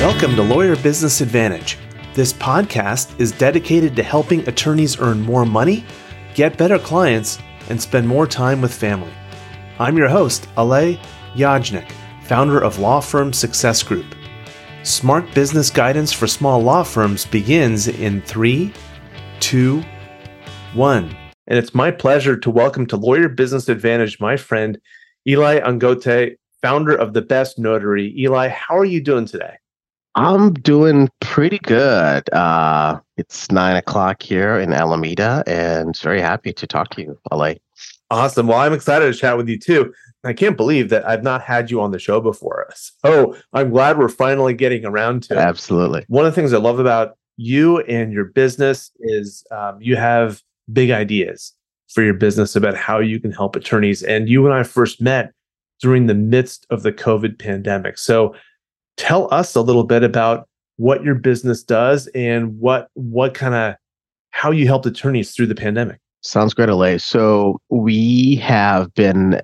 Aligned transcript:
Welcome 0.00 0.36
to 0.36 0.42
Lawyer 0.42 0.76
Business 0.76 1.20
Advantage. 1.20 1.78
This 2.14 2.32
podcast 2.32 3.18
is 3.18 3.32
dedicated 3.32 3.96
to 3.96 4.04
helping 4.04 4.48
attorneys 4.48 5.00
earn 5.00 5.20
more 5.20 5.44
money, 5.44 5.84
get 6.32 6.56
better 6.56 6.78
clients, 6.78 7.40
and 7.68 7.82
spend 7.82 8.06
more 8.06 8.28
time 8.28 8.60
with 8.60 8.72
family. 8.72 9.12
I'm 9.80 9.96
your 9.96 10.06
host, 10.06 10.46
Alay 10.56 11.00
Yajnik, 11.34 11.90
founder 12.22 12.60
of 12.60 12.78
law 12.78 13.00
firm 13.00 13.32
Success 13.32 13.82
Group. 13.82 14.06
Smart 14.84 15.34
business 15.34 15.68
guidance 15.68 16.12
for 16.12 16.28
small 16.28 16.62
law 16.62 16.84
firms 16.84 17.26
begins 17.26 17.88
in 17.88 18.22
three, 18.22 18.72
two, 19.40 19.82
one. 20.72 21.16
And 21.48 21.58
it's 21.58 21.74
my 21.74 21.90
pleasure 21.90 22.36
to 22.36 22.50
welcome 22.50 22.86
to 22.86 22.96
Lawyer 22.96 23.28
Business 23.28 23.68
Advantage 23.68 24.20
my 24.20 24.36
friend 24.36 24.78
Eli 25.26 25.58
Angote, 25.58 26.36
founder 26.64 26.96
of 26.96 27.12
The 27.12 27.20
Best 27.20 27.58
Notary. 27.58 28.18
Eli, 28.18 28.48
how 28.48 28.78
are 28.78 28.86
you 28.86 29.02
doing 29.02 29.26
today? 29.26 29.58
I'm 30.14 30.54
doing 30.54 31.10
pretty 31.20 31.58
good. 31.58 32.32
Uh, 32.32 33.00
it's 33.18 33.50
nine 33.50 33.76
o'clock 33.76 34.22
here 34.22 34.58
in 34.58 34.72
Alameda, 34.72 35.44
and 35.46 35.94
very 35.98 36.22
happy 36.22 36.54
to 36.54 36.66
talk 36.66 36.88
to 36.90 37.02
you, 37.02 37.18
Alay. 37.30 37.58
Awesome. 38.10 38.46
Well, 38.46 38.60
I'm 38.60 38.72
excited 38.72 39.12
to 39.12 39.18
chat 39.18 39.36
with 39.36 39.46
you 39.46 39.58
too. 39.58 39.92
I 40.24 40.32
can't 40.32 40.56
believe 40.56 40.88
that 40.88 41.06
I've 41.06 41.22
not 41.22 41.42
had 41.42 41.70
you 41.70 41.82
on 41.82 41.90
the 41.90 41.98
show 41.98 42.18
before. 42.18 42.66
So 42.74 43.36
I'm 43.52 43.68
glad 43.68 43.98
we're 43.98 44.08
finally 44.08 44.54
getting 44.54 44.86
around 44.86 45.24
to 45.24 45.34
it. 45.34 45.38
Absolutely. 45.38 46.06
One 46.08 46.24
of 46.24 46.34
the 46.34 46.40
things 46.40 46.54
I 46.54 46.58
love 46.58 46.78
about 46.78 47.18
you 47.36 47.80
and 47.80 48.10
your 48.10 48.24
business 48.24 48.90
is 49.00 49.44
um, 49.50 49.82
you 49.82 49.96
have 49.96 50.40
big 50.72 50.90
ideas 50.90 51.52
for 51.88 52.02
your 52.02 52.14
business 52.14 52.56
about 52.56 52.74
how 52.74 53.00
you 53.00 53.20
can 53.20 53.32
help 53.32 53.54
attorneys. 53.54 54.02
And 54.02 54.30
you 54.30 54.46
and 54.46 54.54
I 54.54 54.62
first 54.62 55.02
met 55.02 55.34
during 55.84 56.06
the 56.06 56.14
midst 56.14 56.66
of 56.70 56.82
the 56.82 56.90
COVID 56.90 57.38
pandemic. 57.38 57.98
So 57.98 58.34
tell 58.96 59.28
us 59.30 59.54
a 59.54 59.60
little 59.60 59.84
bit 59.84 60.02
about 60.02 60.48
what 60.76 61.04
your 61.04 61.14
business 61.14 61.62
does 61.62 62.06
and 62.14 62.58
what 62.58 62.88
what 62.94 63.34
kind 63.34 63.54
of 63.54 63.74
how 64.30 64.50
you 64.50 64.66
helped 64.66 64.86
attorneys 64.86 65.34
through 65.34 65.44
the 65.44 65.54
pandemic. 65.54 66.00
Sounds 66.22 66.54
great, 66.54 66.70
Alay. 66.70 66.98
So 66.98 67.60
we 67.68 68.36
have 68.36 68.94
been 68.94 69.42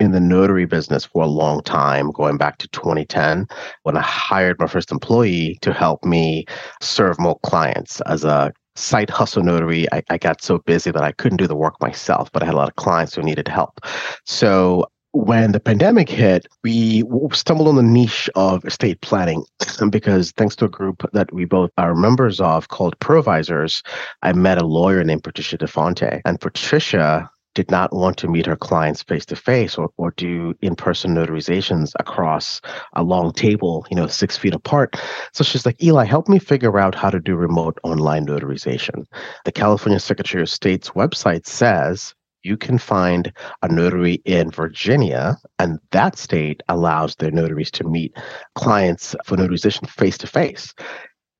in 0.00 0.12
the 0.12 0.18
notary 0.18 0.64
business 0.64 1.04
for 1.04 1.24
a 1.24 1.26
long 1.26 1.62
time, 1.62 2.10
going 2.10 2.38
back 2.38 2.56
to 2.56 2.68
2010, 2.68 3.46
when 3.82 3.98
I 3.98 4.00
hired 4.00 4.58
my 4.58 4.66
first 4.66 4.90
employee 4.90 5.58
to 5.60 5.74
help 5.74 6.06
me 6.06 6.46
serve 6.80 7.20
more 7.20 7.38
clients 7.42 8.00
as 8.06 8.24
a 8.24 8.50
side 8.76 9.10
hustle 9.10 9.42
notary. 9.42 9.86
I, 9.92 10.02
I 10.08 10.16
got 10.16 10.42
so 10.42 10.58
busy 10.60 10.90
that 10.90 11.02
I 11.02 11.12
couldn't 11.12 11.36
do 11.36 11.46
the 11.46 11.54
work 11.54 11.78
myself, 11.82 12.32
but 12.32 12.42
I 12.42 12.46
had 12.46 12.54
a 12.54 12.56
lot 12.56 12.70
of 12.70 12.76
clients 12.76 13.14
who 13.14 13.22
needed 13.22 13.46
help. 13.46 13.80
So 14.24 14.86
when 15.12 15.52
the 15.52 15.60
pandemic 15.60 16.08
hit, 16.08 16.46
we 16.64 17.04
stumbled 17.32 17.68
on 17.68 17.76
the 17.76 17.82
niche 17.82 18.30
of 18.34 18.64
estate 18.64 19.00
planning 19.02 19.44
because 19.90 20.32
thanks 20.32 20.56
to 20.56 20.64
a 20.64 20.70
group 20.70 21.08
that 21.12 21.32
we 21.32 21.44
both 21.44 21.70
are 21.78 21.94
members 21.94 22.40
of 22.40 22.68
called 22.68 22.98
Provisors, 22.98 23.82
I 24.22 24.32
met 24.32 24.60
a 24.60 24.66
lawyer 24.66 25.04
named 25.04 25.22
Patricia 25.22 25.58
DeFonte. 25.58 26.22
And 26.24 26.40
Patricia 26.40 27.30
did 27.54 27.70
not 27.70 27.92
want 27.92 28.16
to 28.16 28.28
meet 28.28 28.46
her 28.46 28.56
clients 28.56 29.02
face 29.02 29.26
to 29.26 29.36
face 29.36 29.76
or, 29.76 29.90
or 29.98 30.12
do 30.16 30.54
in-person 30.62 31.14
notarizations 31.14 31.92
across 32.00 32.62
a 32.94 33.02
long 33.02 33.32
table, 33.32 33.86
you 33.90 33.96
know, 33.96 34.06
six 34.06 34.38
feet 34.38 34.54
apart. 34.54 34.96
So 35.32 35.44
she's 35.44 35.66
like, 35.66 35.82
Eli, 35.82 36.04
help 36.04 36.28
me 36.28 36.38
figure 36.38 36.78
out 36.78 36.94
how 36.94 37.10
to 37.10 37.20
do 37.20 37.36
remote 37.36 37.78
online 37.82 38.26
notarization. 38.26 39.04
The 39.44 39.52
California 39.52 40.00
Secretary 40.00 40.42
of 40.42 40.48
State's 40.48 40.90
website 40.90 41.46
says 41.46 42.14
you 42.42 42.56
can 42.56 42.78
find 42.78 43.32
a 43.62 43.68
notary 43.68 44.14
in 44.24 44.50
Virginia, 44.50 45.36
and 45.58 45.78
that 45.90 46.18
state 46.18 46.62
allows 46.68 47.16
their 47.16 47.30
notaries 47.30 47.70
to 47.72 47.84
meet 47.84 48.16
clients 48.54 49.14
for 49.24 49.36
notarization 49.36 49.88
face 49.88 50.18
to 50.18 50.26
face 50.26 50.74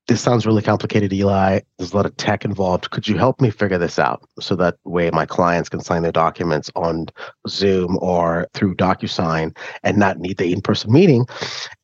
this 0.07 0.21
sounds 0.21 0.45
really 0.45 0.61
complicated, 0.61 1.13
Eli. 1.13 1.61
There's 1.77 1.93
a 1.93 1.95
lot 1.95 2.05
of 2.05 2.15
tech 2.17 2.43
involved. 2.43 2.89
Could 2.91 3.07
you 3.07 3.17
help 3.17 3.39
me 3.39 3.49
figure 3.49 3.77
this 3.77 3.97
out 3.97 4.27
so 4.39 4.55
that 4.57 4.75
way 4.83 5.09
my 5.11 5.25
clients 5.25 5.69
can 5.69 5.79
sign 5.79 6.01
their 6.01 6.11
documents 6.11 6.69
on 6.75 7.07
Zoom 7.47 7.97
or 8.01 8.47
through 8.53 8.75
DocuSign 8.75 9.55
and 9.83 9.97
not 9.97 10.19
need 10.19 10.37
the 10.37 10.51
in 10.51 10.61
person 10.61 10.91
meeting? 10.91 11.25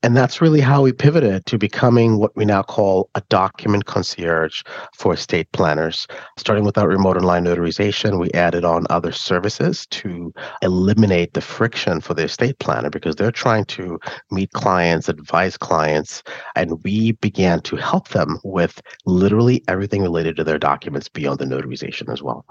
And 0.02 0.16
that's 0.16 0.40
really 0.40 0.62
how 0.62 0.82
we 0.82 0.94
pivoted 0.94 1.46
to 1.48 1.58
becoming 1.58 2.20
what 2.20 2.36
we 2.38 2.46
now 2.46 2.64
call 2.64 3.10
a 3.16 3.22
document 3.28 3.86
concierge 3.86 4.64
for 4.96 5.14
estate 5.14 5.52
planners. 5.52 6.08
Starting 6.38 6.64
with 6.64 6.78
our 6.78 6.88
remote 6.88 7.18
online 7.18 7.44
notarization, 7.44 8.18
we 8.18 8.32
added 8.32 8.64
on 8.64 8.88
other 8.90 9.12
services 9.12 9.86
to 9.88 10.34
eliminate 10.62 11.34
the 11.34 11.42
friction 11.42 12.00
for 12.00 12.14
the 12.14 12.24
estate 12.24 12.58
planner 12.60 12.90
because 12.90 13.18
they're 13.18 13.30
trying 13.30 13.66
to 13.66 14.00
meet 14.32 14.52
clients, 14.54 15.10
advise 15.10 15.58
clients, 15.58 16.24
and 16.56 16.82
we 16.84 17.12
began 17.14 17.60
to 17.62 17.76
help 17.76 18.08
them 18.10 18.40
with 18.46 18.82
literally 19.06 19.62
everything 19.68 20.02
related 20.02 20.38
to 20.38 20.46
their 20.46 20.60
documents 20.60 21.10
beyond 21.10 21.40
the 21.40 21.46
notarization 21.46 22.12
as 22.12 22.24
well. 22.24 22.46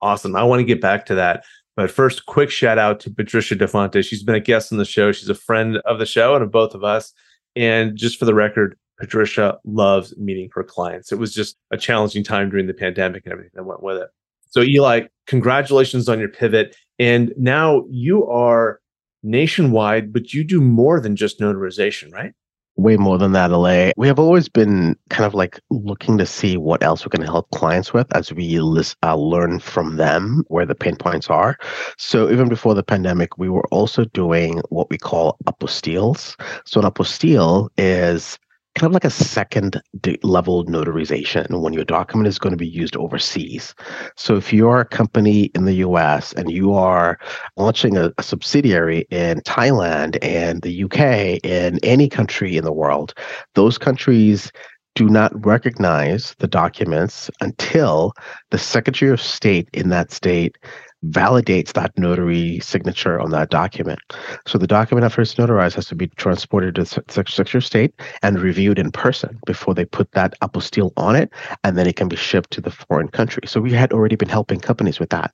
Awesome. 0.00 0.36
I 0.36 0.44
want 0.44 0.60
to 0.60 0.64
get 0.64 0.80
back 0.80 1.06
to 1.06 1.16
that. 1.16 1.44
But 1.76 1.90
first, 1.90 2.26
quick 2.26 2.50
shout 2.50 2.78
out 2.78 3.00
to 3.00 3.10
Patricia 3.10 3.56
DeFonte. 3.56 4.04
She's 4.04 4.22
been 4.22 4.34
a 4.34 4.40
guest 4.40 4.72
on 4.72 4.78
the 4.78 4.84
show. 4.84 5.10
She's 5.12 5.30
a 5.30 5.34
friend 5.34 5.78
of 5.78 5.98
the 5.98 6.06
show 6.06 6.34
and 6.34 6.44
of 6.44 6.50
both 6.50 6.74
of 6.74 6.84
us. 6.84 7.12
And 7.56 7.96
just 7.96 8.18
for 8.18 8.24
the 8.24 8.34
record, 8.34 8.76
Patricia 8.98 9.58
loves 9.64 10.16
meeting 10.16 10.50
her 10.54 10.62
clients. 10.62 11.12
It 11.12 11.18
was 11.18 11.34
just 11.34 11.56
a 11.70 11.76
challenging 11.76 12.24
time 12.24 12.50
during 12.50 12.66
the 12.66 12.74
pandemic 12.74 13.24
and 13.24 13.32
everything 13.32 13.52
that 13.54 13.64
went 13.64 13.82
with 13.82 13.96
it. 13.96 14.08
So, 14.50 14.60
Eli, 14.60 15.06
congratulations 15.26 16.08
on 16.08 16.18
your 16.18 16.28
pivot. 16.28 16.76
And 16.98 17.32
now 17.38 17.84
you 17.88 18.26
are 18.26 18.80
nationwide, 19.22 20.12
but 20.12 20.34
you 20.34 20.44
do 20.44 20.60
more 20.60 21.00
than 21.00 21.16
just 21.16 21.40
notarization, 21.40 22.12
right? 22.12 22.32
Way 22.76 22.96
more 22.96 23.18
than 23.18 23.32
that, 23.32 23.50
Alay. 23.50 23.92
We 23.98 24.06
have 24.08 24.18
always 24.18 24.48
been 24.48 24.96
kind 25.10 25.26
of 25.26 25.34
like 25.34 25.60
looking 25.70 26.16
to 26.16 26.24
see 26.24 26.56
what 26.56 26.82
else 26.82 27.04
we 27.04 27.10
can 27.10 27.20
help 27.20 27.50
clients 27.50 27.92
with 27.92 28.06
as 28.16 28.32
we 28.32 28.60
list, 28.60 28.96
uh, 29.02 29.14
learn 29.14 29.58
from 29.58 29.96
them 29.96 30.42
where 30.48 30.64
the 30.64 30.74
pain 30.74 30.96
points 30.96 31.28
are. 31.28 31.58
So 31.98 32.30
even 32.30 32.48
before 32.48 32.74
the 32.74 32.82
pandemic, 32.82 33.36
we 33.36 33.50
were 33.50 33.66
also 33.70 34.06
doing 34.06 34.62
what 34.70 34.88
we 34.88 34.96
call 34.96 35.36
apostilles. 35.46 36.34
So 36.64 36.80
an 36.80 36.90
apostille 36.90 37.68
is 37.76 38.38
kind 38.74 38.90
of 38.90 38.94
like 38.94 39.04
a 39.04 39.10
second 39.10 39.80
level 40.22 40.64
notarization 40.64 41.60
when 41.60 41.72
your 41.72 41.84
document 41.84 42.26
is 42.26 42.38
going 42.38 42.52
to 42.52 42.56
be 42.56 42.66
used 42.66 42.96
overseas. 42.96 43.74
So 44.16 44.36
if 44.36 44.52
you're 44.52 44.80
a 44.80 44.84
company 44.86 45.44
in 45.54 45.66
the 45.66 45.74
US 45.74 46.32
and 46.32 46.50
you 46.50 46.72
are 46.74 47.18
launching 47.56 47.96
a, 47.96 48.12
a 48.16 48.22
subsidiary 48.22 49.06
in 49.10 49.40
Thailand 49.40 50.16
and 50.22 50.62
the 50.62 50.84
UK 50.84 51.40
and 51.44 51.78
any 51.82 52.08
country 52.08 52.56
in 52.56 52.64
the 52.64 52.72
world, 52.72 53.14
those 53.54 53.78
countries 53.78 54.50
do 54.94 55.08
not 55.08 55.32
recognize 55.44 56.34
the 56.38 56.46
documents 56.46 57.30
until 57.40 58.12
the 58.50 58.58
Secretary 58.58 59.10
of 59.10 59.20
State 59.20 59.68
in 59.72 59.88
that 59.88 60.10
state 60.10 60.58
validates 61.06 61.72
that 61.72 61.96
notary 61.98 62.60
signature 62.60 63.18
on 63.18 63.30
that 63.30 63.50
document. 63.50 63.98
So 64.46 64.58
the 64.58 64.66
document 64.66 65.04
after 65.04 65.22
first 65.22 65.36
notarized 65.36 65.74
has 65.74 65.86
to 65.86 65.94
be 65.94 66.08
transported 66.08 66.74
to 66.74 66.82
the 66.82 67.02
Secretary 67.12 67.62
State 67.62 67.94
and 68.22 68.40
reviewed 68.40 68.76
in 68.76 68.90
person 68.90 69.38
before 69.46 69.72
they 69.72 69.84
put 69.84 70.10
that 70.12 70.34
apostille 70.40 70.92
on 70.96 71.14
it, 71.14 71.30
and 71.62 71.78
then 71.78 71.86
it 71.86 71.94
can 71.94 72.08
be 72.08 72.16
shipped 72.16 72.50
to 72.52 72.60
the 72.60 72.72
foreign 72.72 73.06
country. 73.06 73.42
So 73.46 73.60
we 73.60 73.72
had 73.72 73.92
already 73.92 74.16
been 74.16 74.28
helping 74.28 74.58
companies 74.58 74.98
with 74.98 75.10
that. 75.10 75.32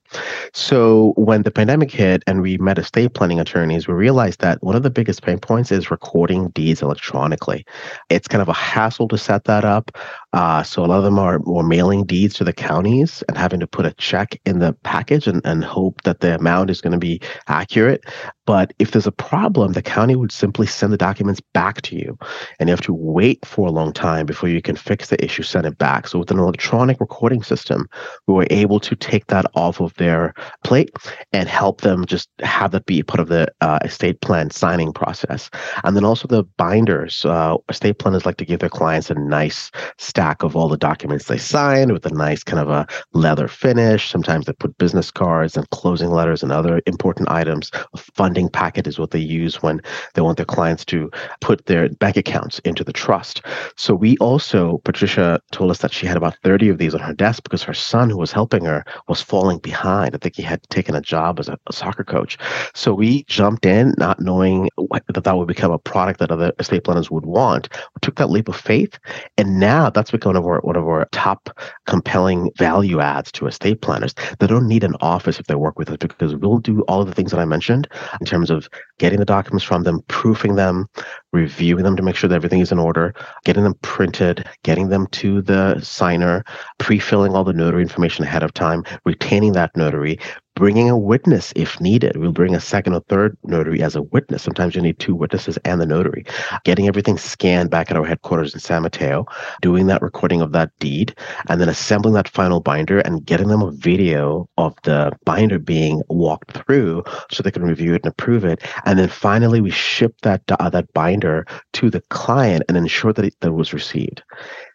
So 0.53 1.13
when 1.17 1.41
the 1.41 1.49
pandemic 1.49 1.89
hit 1.89 2.23
and 2.27 2.43
we 2.43 2.57
met 2.59 2.77
estate 2.77 3.15
planning 3.15 3.39
attorneys, 3.39 3.87
we 3.87 3.95
realized 3.95 4.41
that 4.41 4.61
one 4.61 4.75
of 4.75 4.83
the 4.83 4.91
biggest 4.91 5.23
pain 5.23 5.39
points 5.39 5.71
is 5.71 5.89
recording 5.89 6.49
deeds 6.49 6.83
electronically. 6.83 7.65
It's 8.09 8.27
kind 8.27 8.43
of 8.43 8.49
a 8.49 8.53
hassle 8.53 9.07
to 9.07 9.17
set 9.17 9.45
that 9.45 9.65
up. 9.65 9.89
Uh, 10.33 10.61
so 10.61 10.83
a 10.83 10.87
lot 10.87 10.97
of 10.97 11.03
them 11.03 11.17
are 11.17 11.39
more 11.39 11.63
mailing 11.63 12.05
deeds 12.05 12.35
to 12.35 12.43
the 12.43 12.53
counties 12.53 13.23
and 13.27 13.37
having 13.37 13.59
to 13.59 13.67
put 13.67 13.85
a 13.85 13.93
check 13.93 14.39
in 14.45 14.59
the 14.59 14.73
package 14.83 15.27
and, 15.27 15.41
and 15.45 15.63
hope 15.63 16.01
that 16.03 16.19
the 16.19 16.35
amount 16.35 16.69
is 16.69 16.81
going 16.81 16.93
to 16.93 16.99
be 16.99 17.19
accurate. 17.47 18.03
But 18.45 18.73
if 18.79 18.91
there's 18.91 19.07
a 19.07 19.11
problem, 19.11 19.73
the 19.73 19.81
county 19.81 20.15
would 20.15 20.31
simply 20.31 20.65
send 20.65 20.91
the 20.91 20.97
documents 20.97 21.39
back 21.53 21.81
to 21.83 21.95
you. 21.95 22.17
And 22.59 22.67
you 22.67 22.73
have 22.73 22.81
to 22.81 22.93
wait 22.93 23.45
for 23.45 23.67
a 23.67 23.71
long 23.71 23.93
time 23.93 24.25
before 24.25 24.49
you 24.49 24.61
can 24.61 24.75
fix 24.75 25.09
the 25.09 25.23
issue, 25.23 25.43
send 25.43 25.67
it 25.67 25.77
back. 25.77 26.07
So 26.07 26.17
with 26.17 26.31
an 26.31 26.39
electronic 26.39 26.99
recording 26.99 27.43
system, 27.43 27.87
we 28.25 28.33
were 28.33 28.47
able 28.49 28.79
to 28.79 28.95
take 28.95 29.27
that 29.27 29.45
off 29.53 29.79
of 29.79 29.93
their 29.95 30.33
plate 30.63 30.89
and 31.31 31.47
help 31.47 31.81
them 31.81 32.05
just 32.05 32.27
have 32.41 32.71
that 32.71 32.87
be 32.87 33.03
part 33.03 33.19
of 33.19 33.27
the 33.27 33.47
uh, 33.61 33.79
estate 33.83 34.21
plan 34.21 34.49
signing 34.49 34.93
process. 34.93 35.51
And 35.83 35.95
then 35.95 36.03
also 36.03 36.27
the 36.27 36.43
binders. 36.57 37.25
Uh, 37.25 37.57
estate 37.69 37.99
planners 37.99 38.25
like 38.25 38.37
to 38.37 38.45
give 38.45 38.61
their 38.61 38.69
clients 38.69 39.11
a 39.11 39.15
nice 39.15 39.69
stack 40.19 40.43
of 40.43 40.53
all 40.53 40.67
the 40.67 40.75
documents 40.75 41.27
they 41.27 41.37
signed 41.37 41.93
with 41.93 42.05
a 42.05 42.13
nice 42.13 42.43
kind 42.43 42.59
of 42.59 42.69
a 42.69 42.85
leather 43.13 43.47
finish. 43.47 44.09
Sometimes 44.09 44.45
they 44.45 44.51
put 44.51 44.77
business 44.77 45.11
cards 45.11 45.55
and 45.55 45.69
closing 45.69 46.09
letters 46.09 46.43
and 46.43 46.51
other 46.51 46.81
important 46.87 47.31
items. 47.31 47.71
A 47.93 47.97
funding 47.97 48.49
packet 48.49 48.85
is 48.85 48.99
what 48.99 49.11
they 49.11 49.19
use 49.19 49.63
when 49.63 49.79
they 50.15 50.21
want 50.21 50.35
their 50.35 50.45
clients 50.45 50.83
to 50.91 51.09
put 51.39 51.67
their 51.67 51.87
bank 51.87 52.17
accounts 52.17 52.59
into 52.65 52.83
the 52.83 52.91
trust. 52.91 53.41
So 53.77 53.95
we 53.95 54.17
also, 54.17 54.79
Patricia 54.83 55.39
told 55.53 55.71
us 55.71 55.77
that 55.77 55.93
she 55.93 56.05
had 56.05 56.17
about 56.17 56.35
30 56.43 56.67
of 56.67 56.79
these 56.79 56.93
on 56.93 56.99
her 56.99 57.13
desk 57.13 57.41
because 57.43 57.63
her 57.63 57.73
son, 57.73 58.09
who 58.09 58.17
was 58.17 58.33
helping 58.33 58.65
her, 58.65 58.83
was 59.07 59.21
falling 59.21 59.59
behind. 59.59 60.15
I 60.15 60.17
think 60.17 60.35
he 60.35 60.43
had 60.43 60.61
taken 60.63 60.95
a 60.95 61.01
job 61.01 61.39
as 61.39 61.47
a, 61.47 61.57
a 61.67 61.71
soccer 61.71 62.03
coach. 62.03 62.37
So 62.73 62.93
we 62.93 63.23
jumped 63.29 63.65
in, 63.65 63.93
not 63.97 64.19
knowing 64.19 64.67
what, 64.75 65.01
that 65.07 65.23
that 65.23 65.37
would 65.37 65.47
become 65.47 65.71
a 65.71 65.79
product 65.79 66.19
that 66.19 66.29
other 66.29 66.51
estate 66.59 66.83
planners 66.83 67.09
would 67.09 67.25
want. 67.25 67.69
We 67.71 67.99
took 68.01 68.17
that 68.17 68.29
leap 68.29 68.49
of 68.49 68.57
faith, 68.57 68.99
and 69.37 69.61
now 69.61 69.89
that's 69.89 70.08
become 70.11 70.29
one 70.29 70.35
of 70.35 70.45
our 70.45 70.59
one 70.61 70.75
of 70.75 70.87
our 70.87 71.07
top 71.11 71.49
compelling 71.87 72.51
value 72.57 72.99
adds 72.99 73.31
to 73.31 73.47
estate 73.47 73.81
planners. 73.81 74.13
They 74.39 74.47
don't 74.47 74.67
need 74.67 74.83
an 74.83 74.95
office 75.01 75.39
if 75.39 75.47
they 75.47 75.55
work 75.55 75.79
with 75.79 75.89
us 75.89 75.97
because 75.97 76.35
we'll 76.35 76.59
do 76.59 76.81
all 76.83 77.01
of 77.01 77.07
the 77.07 77.15
things 77.15 77.31
that 77.31 77.39
I 77.39 77.45
mentioned 77.45 77.87
in 78.19 78.25
terms 78.25 78.51
of 78.51 78.69
getting 78.99 79.19
the 79.19 79.25
documents 79.25 79.63
from 79.63 79.83
them, 79.83 80.01
proofing 80.07 80.55
them, 80.55 80.87
reviewing 81.33 81.83
them 81.83 81.95
to 81.95 82.03
make 82.03 82.15
sure 82.15 82.27
that 82.27 82.35
everything 82.35 82.59
is 82.59 82.71
in 82.71 82.79
order, 82.79 83.13
getting 83.45 83.63
them 83.63 83.75
printed, 83.81 84.47
getting 84.63 84.89
them 84.89 85.07
to 85.07 85.41
the 85.41 85.79
signer, 85.81 86.43
pre-filling 86.77 87.35
all 87.35 87.43
the 87.43 87.53
notary 87.53 87.81
information 87.81 88.23
ahead 88.23 88.43
of 88.43 88.53
time, 88.53 88.83
retaining 89.05 89.53
that 89.53 89.75
notary, 89.75 90.19
bringing 90.59 90.89
a 90.89 90.97
witness 90.97 91.53
if 91.55 91.79
needed. 91.79 92.17
We'll 92.17 92.33
bring 92.33 92.53
a 92.53 92.59
second 92.59 92.93
or 92.93 92.99
third 93.07 93.37
notary 93.43 93.81
as 93.81 93.95
a 93.95 94.01
witness. 94.01 94.43
Sometimes 94.43 94.75
you 94.75 94.81
need 94.81 94.99
two 94.99 95.15
witnesses 95.15 95.57
and 95.63 95.79
the 95.79 95.85
notary. 95.85 96.25
Getting 96.65 96.85
everything 96.85 97.17
scanned 97.17 97.69
back 97.69 97.89
at 97.89 97.95
our 97.95 98.03
headquarters 98.03 98.53
in 98.53 98.59
San 98.59 98.81
Mateo, 98.81 99.25
doing 99.61 99.87
that 99.87 100.01
recording 100.01 100.41
of 100.41 100.51
that 100.51 100.77
deed, 100.79 101.15
and 101.47 101.61
then 101.61 101.69
assembling 101.69 102.13
that 102.15 102.27
final 102.27 102.59
binder 102.59 102.99
and 102.99 103.25
getting 103.25 103.47
them 103.47 103.61
a 103.61 103.71
video 103.71 104.49
of 104.57 104.75
the 104.83 105.17
binder 105.23 105.59
being 105.59 106.01
walked 106.09 106.51
through 106.51 107.05
so 107.31 107.41
they 107.41 107.51
can 107.51 107.63
review 107.63 107.93
it 107.93 108.03
and 108.03 108.11
approve 108.11 108.43
it. 108.43 108.61
And 108.83 108.99
then 108.99 109.07
finally, 109.07 109.61
we 109.61 109.71
ship 109.71 110.13
that 110.23 110.41
uh, 110.49 110.69
that 110.71 110.91
binder 110.91 111.45
to 111.71 111.89
the 111.89 112.01
client 112.09 112.63
and 112.67 112.75
ensure 112.75 113.13
that 113.13 113.23
it, 113.23 113.35
that 113.39 113.47
it 113.47 113.51
was 113.51 113.73
received. 113.73 114.23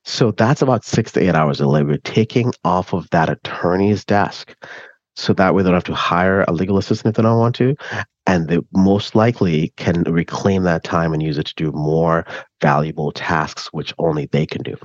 So 0.04 0.30
that's 0.30 0.62
about 0.62 0.84
six 0.84 1.12
to 1.12 1.20
eight 1.20 1.34
hours 1.34 1.60
of 1.60 1.66
labor 1.68 1.98
taking 1.98 2.54
off 2.64 2.94
of 2.94 3.08
that 3.10 3.28
attorney's 3.28 4.04
desk 4.04 4.54
so 5.16 5.32
that 5.32 5.54
way 5.54 5.62
they 5.62 5.68
don't 5.68 5.74
have 5.74 5.84
to 5.84 5.94
hire 5.94 6.42
a 6.42 6.52
legal 6.52 6.78
assistant 6.78 7.12
if 7.12 7.16
they 7.16 7.22
don't 7.22 7.38
want 7.38 7.54
to 7.54 7.76
and 8.26 8.48
they 8.48 8.58
most 8.72 9.14
likely 9.14 9.72
can 9.76 10.02
reclaim 10.04 10.62
that 10.62 10.84
time 10.84 11.12
and 11.12 11.22
use 11.22 11.38
it 11.38 11.46
to 11.46 11.54
do 11.54 11.72
more 11.72 12.24
valuable 12.60 13.12
tasks 13.12 13.68
which 13.72 13.92
only 13.98 14.26
they 14.26 14.46
can 14.46 14.62
do. 14.62 14.76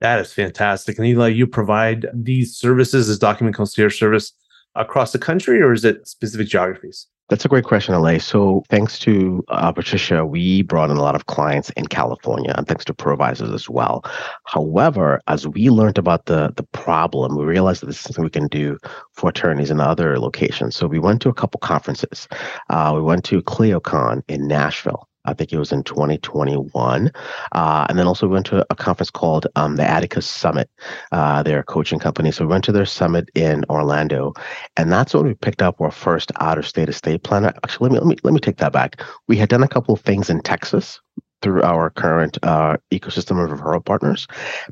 That 0.00 0.18
is 0.18 0.32
fantastic. 0.32 0.98
And 0.98 1.06
eli 1.06 1.28
you 1.28 1.46
provide 1.46 2.06
these 2.12 2.56
services 2.56 3.08
as 3.08 3.18
document 3.18 3.56
concierge 3.56 3.98
service 3.98 4.32
across 4.74 5.12
the 5.12 5.18
country 5.18 5.60
or 5.60 5.72
is 5.72 5.84
it 5.84 6.06
specific 6.06 6.48
geographies 6.48 7.06
that's 7.28 7.44
a 7.44 7.48
great 7.48 7.64
question, 7.64 7.94
Alay. 7.94 8.20
So, 8.22 8.62
thanks 8.68 8.98
to 9.00 9.44
uh, 9.48 9.72
Patricia, 9.72 10.24
we 10.24 10.62
brought 10.62 10.90
in 10.90 10.96
a 10.96 11.02
lot 11.02 11.16
of 11.16 11.26
clients 11.26 11.70
in 11.70 11.86
California, 11.86 12.54
and 12.56 12.68
thanks 12.68 12.84
to 12.84 12.94
Provisors 12.94 13.50
as 13.52 13.68
well. 13.68 14.04
However, 14.44 15.20
as 15.26 15.46
we 15.46 15.68
learned 15.70 15.98
about 15.98 16.26
the 16.26 16.52
the 16.56 16.62
problem, 16.62 17.36
we 17.36 17.44
realized 17.44 17.82
that 17.82 17.86
this 17.86 17.96
is 17.96 18.02
something 18.02 18.24
we 18.24 18.30
can 18.30 18.48
do 18.48 18.78
for 19.12 19.30
attorneys 19.30 19.70
in 19.70 19.80
other 19.80 20.18
locations. 20.20 20.76
So, 20.76 20.86
we 20.86 20.98
went 20.98 21.20
to 21.22 21.28
a 21.28 21.34
couple 21.34 21.58
conferences. 21.60 22.28
Uh, 22.70 22.92
we 22.94 23.02
went 23.02 23.24
to 23.24 23.42
ClioCon 23.42 24.22
in 24.28 24.46
Nashville. 24.46 25.08
I 25.26 25.34
think 25.34 25.52
it 25.52 25.58
was 25.58 25.72
in 25.72 25.82
2021. 25.82 27.10
Uh, 27.52 27.86
and 27.88 27.98
then 27.98 28.06
also 28.06 28.26
we 28.26 28.34
went 28.34 28.46
to 28.46 28.66
a 28.70 28.74
conference 28.74 29.10
called 29.10 29.46
um, 29.56 29.76
the 29.76 29.88
Atticus 29.88 30.26
Summit. 30.26 30.70
Uh, 31.12 31.42
they're 31.42 31.60
a 31.60 31.64
coaching 31.64 31.98
company. 31.98 32.30
So 32.30 32.44
we 32.44 32.50
went 32.50 32.64
to 32.64 32.72
their 32.72 32.86
summit 32.86 33.28
in 33.34 33.64
Orlando. 33.68 34.32
And 34.76 34.90
that's 34.90 35.14
when 35.14 35.24
we 35.24 35.34
picked 35.34 35.62
up 35.62 35.80
our 35.80 35.90
first 35.90 36.32
out 36.40 36.58
of 36.58 36.66
state 36.66 36.88
estate 36.88 37.22
planner. 37.22 37.52
Actually, 37.64 37.90
let 37.90 37.92
me, 37.92 37.98
let 37.98 38.06
me, 38.08 38.16
let 38.24 38.34
me 38.34 38.40
take 38.40 38.56
that 38.58 38.72
back. 38.72 39.02
We 39.28 39.36
had 39.36 39.48
done 39.48 39.62
a 39.62 39.68
couple 39.68 39.94
of 39.94 40.00
things 40.00 40.30
in 40.30 40.40
Texas 40.40 41.00
through 41.42 41.62
our 41.62 41.90
current 41.90 42.38
uh, 42.42 42.76
ecosystem 42.92 43.42
of 43.42 43.50
referral 43.50 43.84
partners. 43.84 44.26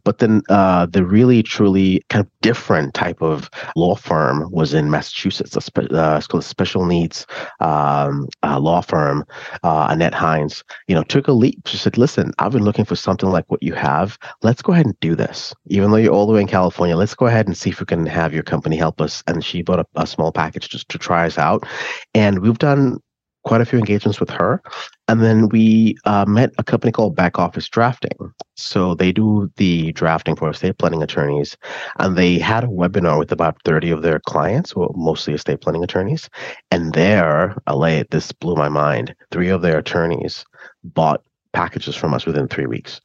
But 0.05 0.19
then 0.19 0.43
uh, 0.49 0.87
the 0.87 1.05
really, 1.05 1.43
truly 1.43 2.03
kind 2.11 2.25
of 2.25 2.31
different 2.41 2.95
type 2.95 3.23
of 3.23 3.51
law 3.77 3.95
firm 3.95 4.51
was 4.51 4.75
in 4.75 4.91
Massachusetts. 4.91 5.57
A 5.57 5.61
uh, 5.79 6.17
it's 6.17 6.27
called 6.27 6.43
a 6.43 6.47
special 6.47 6.85
needs 6.87 7.27
um, 7.61 8.29
law 8.43 8.81
firm, 8.81 9.25
uh, 9.63 9.89
Annette 9.91 10.15
Hines. 10.15 10.65
You 10.89 10.95
know, 10.95 11.03
took 11.05 11.29
a 11.29 11.33
leap. 11.33 11.67
She 11.67 11.77
said, 11.77 11.99
"Listen, 11.99 12.33
I've 12.39 12.53
been 12.53 12.65
looking 12.65 12.85
for 12.85 12.97
something 12.97 13.31
like 13.31 13.51
what 13.51 13.63
you 13.63 13.75
have. 13.75 14.19
Let's 14.43 14.63
go 14.63 14.73
ahead 14.73 14.87
and 14.87 14.99
do 15.01 15.15
this. 15.15 15.55
Even 15.67 15.91
though 15.91 15.97
you're 15.97 16.13
all 16.13 16.27
the 16.27 16.33
way 16.33 16.41
in 16.41 16.47
California, 16.47 16.97
let's 16.97 17.15
go 17.15 17.27
ahead 17.27 17.47
and 17.47 17.57
see 17.57 17.71
if 17.71 17.81
we 17.81 17.87
can 17.87 18.07
have 18.07 18.33
your 18.33 18.43
company 18.43 18.77
help 18.77 19.01
us." 19.01 19.23
And 19.27 19.45
she 19.45 19.63
bought 19.63 19.81
a, 19.81 19.87
a 19.97 20.07
small 20.07 20.33
package 20.33 20.69
just 20.69 20.89
to 20.91 20.99
try 20.99 21.27
us 21.27 21.39
out, 21.39 21.67
and 22.15 22.41
we've 22.41 22.59
done 22.59 22.99
quite 23.45 23.61
a 23.61 23.65
few 23.65 23.79
engagements 23.79 24.19
with 24.19 24.31
her. 24.31 24.63
And 25.09 25.23
then 25.23 25.49
we 25.51 25.97
uh, 26.05 26.25
met 26.27 26.53
a 26.59 26.65
company 26.65 26.91
called 26.91 27.15
Back 27.15 27.39
Office 27.39 27.69
Drafting. 27.69 28.17
So 28.57 28.95
they 28.95 29.13
do 29.13 29.51
the 29.57 29.93
drafting 29.93 30.35
for 30.35 30.49
estate 30.49 30.79
planning 30.79 31.03
attorneys. 31.03 31.57
And 31.99 32.17
they 32.17 32.39
had 32.39 32.65
a 32.65 32.69
webinar 32.69 33.19
with 33.19 33.31
about 33.31 33.61
30 33.65 33.91
of 33.91 34.03
their 34.03 34.21
clients, 34.21 34.75
well, 34.75 34.93
mostly 34.97 35.35
estate 35.35 35.61
planning 35.61 35.85
attorneys. 35.85 36.31
And 36.71 36.95
there, 36.95 37.55
Alay, 37.67 38.09
this 38.11 38.33
blew 38.33 38.55
my 38.55 38.69
mind. 38.69 39.15
Three 39.31 39.51
of 39.51 39.63
their 39.63 39.79
attorneys 39.79 40.45
bought 40.85 41.23
packages 41.53 41.95
from 41.95 42.15
us 42.15 42.27
within 42.27 42.49
three 42.49 42.67
weeks. 42.67 43.01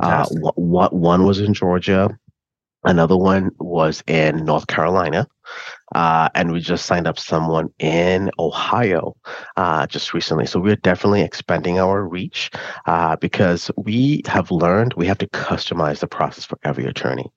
Uh, 0.00 0.26
what, 0.56 0.92
one 0.92 1.24
was 1.24 1.40
in 1.40 1.54
Georgia, 1.54 2.16
Another 2.84 3.16
one 3.16 3.50
was 3.58 4.02
in 4.06 4.44
North 4.44 4.66
Carolina. 4.66 5.26
Uh, 5.94 6.28
and 6.34 6.50
we 6.50 6.58
just 6.58 6.86
signed 6.86 7.06
up 7.06 7.18
someone 7.18 7.68
in 7.78 8.30
Ohio 8.38 9.14
uh, 9.56 9.86
just 9.86 10.14
recently. 10.14 10.46
So 10.46 10.58
we're 10.58 10.76
definitely 10.76 11.22
expanding 11.22 11.78
our 11.78 12.06
reach 12.06 12.50
uh, 12.86 13.16
because 13.16 13.70
we 13.76 14.22
have 14.26 14.50
learned 14.50 14.94
we 14.96 15.06
have 15.06 15.18
to 15.18 15.28
customize 15.28 16.00
the 16.00 16.08
process 16.08 16.44
for 16.44 16.58
every 16.64 16.86
attorney. 16.86 17.30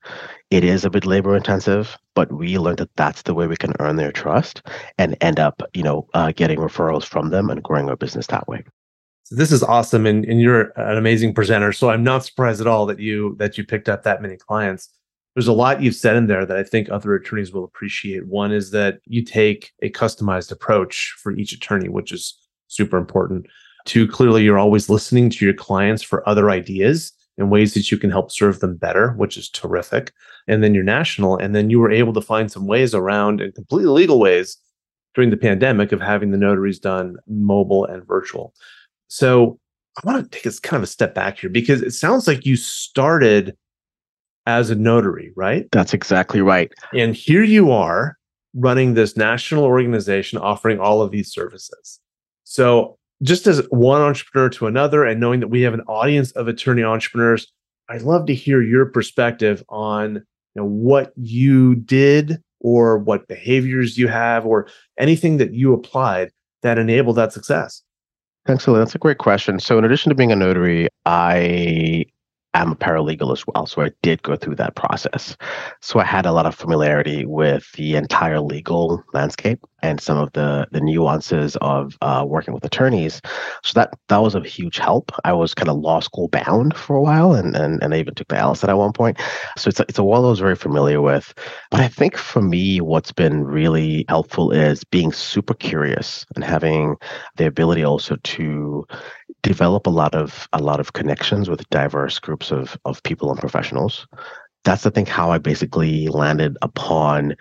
It 0.49 0.63
is 0.63 0.85
a 0.85 0.89
bit 0.89 1.05
labor 1.05 1.35
intensive, 1.35 1.97
but 2.15 2.31
we 2.31 2.57
learned 2.57 2.79
that 2.79 2.95
that's 2.95 3.23
the 3.23 3.33
way 3.33 3.45
we 3.47 3.57
can 3.57 3.73
earn 3.79 3.97
their 3.97 4.11
trust 4.11 4.61
and 4.97 5.17
end 5.21 5.39
up, 5.39 5.61
you 5.73 5.83
know, 5.83 6.07
uh, 6.13 6.31
getting 6.31 6.59
referrals 6.59 7.03
from 7.03 7.29
them 7.29 7.49
and 7.49 7.61
growing 7.61 7.89
our 7.89 7.97
business 7.97 8.27
that 8.27 8.47
way. 8.47 8.63
So 9.23 9.35
this 9.35 9.51
is 9.51 9.61
awesome, 9.61 10.05
and, 10.05 10.23
and 10.23 10.39
you're 10.39 10.71
an 10.77 10.97
amazing 10.97 11.33
presenter. 11.33 11.73
So 11.73 11.89
I'm 11.89 12.03
not 12.03 12.23
surprised 12.23 12.61
at 12.61 12.67
all 12.67 12.85
that 12.85 12.99
you 12.99 13.35
that 13.39 13.57
you 13.57 13.65
picked 13.65 13.89
up 13.89 14.03
that 14.03 14.21
many 14.21 14.37
clients 14.37 14.96
there's 15.37 15.47
a 15.47 15.53
lot 15.53 15.83
you've 15.83 15.93
said 15.93 16.15
in 16.15 16.25
there 16.25 16.47
that 16.47 16.57
I 16.57 16.63
think 16.63 16.89
other 16.89 17.13
attorneys 17.13 17.53
will 17.53 17.63
appreciate. 17.63 18.25
One 18.25 18.51
is 18.51 18.71
that 18.71 18.97
you 19.05 19.23
take 19.23 19.71
a 19.83 19.91
customized 19.91 20.51
approach 20.51 21.15
for 21.21 21.31
each 21.31 21.53
attorney, 21.53 21.89
which 21.89 22.11
is 22.11 22.35
super 22.65 22.97
important. 22.97 23.45
Two, 23.85 24.07
clearly 24.07 24.43
you're 24.43 24.57
always 24.57 24.89
listening 24.89 25.29
to 25.29 25.45
your 25.45 25.53
clients 25.53 26.01
for 26.01 26.27
other 26.27 26.49
ideas 26.49 27.11
and 27.37 27.51
ways 27.51 27.75
that 27.75 27.91
you 27.91 27.99
can 27.99 28.09
help 28.09 28.31
serve 28.31 28.61
them 28.61 28.77
better, 28.77 29.11
which 29.11 29.37
is 29.37 29.47
terrific. 29.47 30.11
And 30.47 30.63
then 30.63 30.73
you're 30.73 30.83
national. 30.83 31.37
And 31.37 31.53
then 31.53 31.69
you 31.69 31.79
were 31.79 31.91
able 31.91 32.13
to 32.13 32.21
find 32.21 32.51
some 32.51 32.65
ways 32.65 32.95
around 32.95 33.39
and 33.39 33.53
completely 33.53 33.91
legal 33.91 34.19
ways 34.19 34.57
during 35.13 35.29
the 35.29 35.37
pandemic 35.37 35.91
of 35.91 36.01
having 36.01 36.31
the 36.31 36.37
notaries 36.39 36.79
done 36.79 37.15
mobile 37.27 37.85
and 37.85 38.03
virtual. 38.07 38.55
So 39.07 39.59
I 39.97 40.01
want 40.03 40.31
to 40.31 40.35
take 40.35 40.51
a 40.51 40.61
kind 40.61 40.77
of 40.77 40.83
a 40.83 40.87
step 40.87 41.13
back 41.13 41.37
here 41.37 41.51
because 41.51 41.83
it 41.83 41.91
sounds 41.91 42.27
like 42.27 42.43
you 42.43 42.55
started 42.55 43.55
as 44.47 44.69
a 44.69 44.75
notary, 44.75 45.31
right? 45.35 45.67
That's 45.71 45.93
exactly 45.93 46.41
right. 46.41 46.71
And 46.93 47.13
here 47.13 47.43
you 47.43 47.69
are 47.69 48.17
running 48.55 48.93
this 48.95 49.15
national 49.15 49.65
organization 49.65 50.39
offering 50.39 50.79
all 50.79 51.01
of 51.01 51.11
these 51.11 51.31
services. 51.31 51.99
So, 52.45 52.97
just 53.21 53.45
as 53.45 53.59
one 53.69 54.01
entrepreneur 54.01 54.49
to 54.49 54.67
another, 54.67 55.03
and 55.03 55.19
knowing 55.19 55.41
that 55.41 55.47
we 55.47 55.61
have 55.63 55.73
an 55.73 55.81
audience 55.81 56.31
of 56.31 56.47
attorney 56.47 56.83
entrepreneurs, 56.83 57.51
I'd 57.89 58.03
love 58.03 58.25
to 58.27 58.33
hear 58.33 58.61
your 58.61 58.85
perspective 58.85 59.63
on 59.69 60.15
you 60.15 60.21
know, 60.55 60.65
what 60.65 61.13
you 61.17 61.75
did 61.75 62.41
or 62.59 62.97
what 62.97 63.27
behaviors 63.27 63.97
you 63.97 64.07
have 64.07 64.45
or 64.45 64.67
anything 64.97 65.37
that 65.37 65.53
you 65.53 65.73
applied 65.73 66.31
that 66.61 66.77
enabled 66.77 67.17
that 67.17 67.33
success. 67.33 67.81
Thanks, 68.45 68.65
That's 68.65 68.95
a 68.95 68.99
great 68.99 69.17
question. 69.17 69.59
So, 69.59 69.77
in 69.77 69.83
addition 69.83 70.09
to 70.09 70.15
being 70.15 70.31
a 70.31 70.35
notary, 70.35 70.87
I 71.05 72.05
am 72.53 72.71
a 72.71 72.75
paralegal 72.75 73.31
as 73.31 73.45
well, 73.47 73.65
so 73.65 73.81
I 73.81 73.91
did 74.01 74.23
go 74.23 74.35
through 74.35 74.55
that 74.55 74.75
process. 74.75 75.37
So 75.81 75.99
I 75.99 76.03
had 76.03 76.25
a 76.25 76.31
lot 76.31 76.45
of 76.45 76.55
familiarity 76.55 77.25
with 77.25 77.71
the 77.73 77.95
entire 77.95 78.39
legal 78.39 79.03
landscape 79.13 79.63
and 79.83 80.01
some 80.01 80.17
of 80.17 80.31
the 80.33 80.67
the 80.71 80.81
nuances 80.81 81.55
of 81.57 81.97
uh, 82.01 82.25
working 82.27 82.53
with 82.53 82.65
attorneys. 82.65 83.21
So 83.63 83.79
that 83.79 83.93
that 84.09 84.21
was 84.21 84.35
a 84.35 84.41
huge 84.41 84.77
help. 84.77 85.11
I 85.23 85.33
was 85.33 85.53
kind 85.53 85.69
of 85.69 85.77
law 85.77 85.99
school 85.99 86.27
bound 86.29 86.75
for 86.75 86.95
a 86.95 87.01
while, 87.01 87.33
and 87.33 87.55
and, 87.55 87.81
and 87.83 87.93
I 87.93 87.99
even 87.99 88.15
took 88.15 88.27
the 88.27 88.35
LSAT 88.35 88.69
at 88.69 88.77
one 88.77 88.93
point. 88.93 89.19
So 89.57 89.69
it's 89.69 89.79
a, 89.79 89.85
it's 89.87 89.99
a 89.99 90.03
world 90.03 90.25
I 90.25 90.29
was 90.29 90.39
very 90.39 90.55
familiar 90.55 91.01
with. 91.01 91.33
But 91.71 91.81
I 91.81 91.87
think 91.87 92.17
for 92.17 92.41
me, 92.41 92.81
what's 92.81 93.11
been 93.11 93.43
really 93.43 94.05
helpful 94.09 94.51
is 94.51 94.83
being 94.83 95.11
super 95.11 95.53
curious 95.53 96.25
and 96.35 96.43
having 96.43 96.95
the 97.35 97.45
ability 97.45 97.83
also 97.83 98.15
to 98.15 98.87
develop 99.47 99.87
a 99.87 99.91
lot 99.91 100.13
of 100.13 100.47
a 100.53 100.61
lot 100.61 100.79
of 100.79 100.93
connections 100.93 101.49
with 101.49 101.69
diverse 101.69 102.19
groups 102.19 102.51
of 102.51 102.77
of 102.85 103.01
people 103.03 103.31
and 103.31 103.39
professionals. 103.39 104.07
That's 104.63 104.85
I 104.85 104.89
think 104.89 105.07
how 105.07 105.31
I 105.31 105.37
basically 105.37 106.07
landed 106.09 106.57
upon 106.61 107.35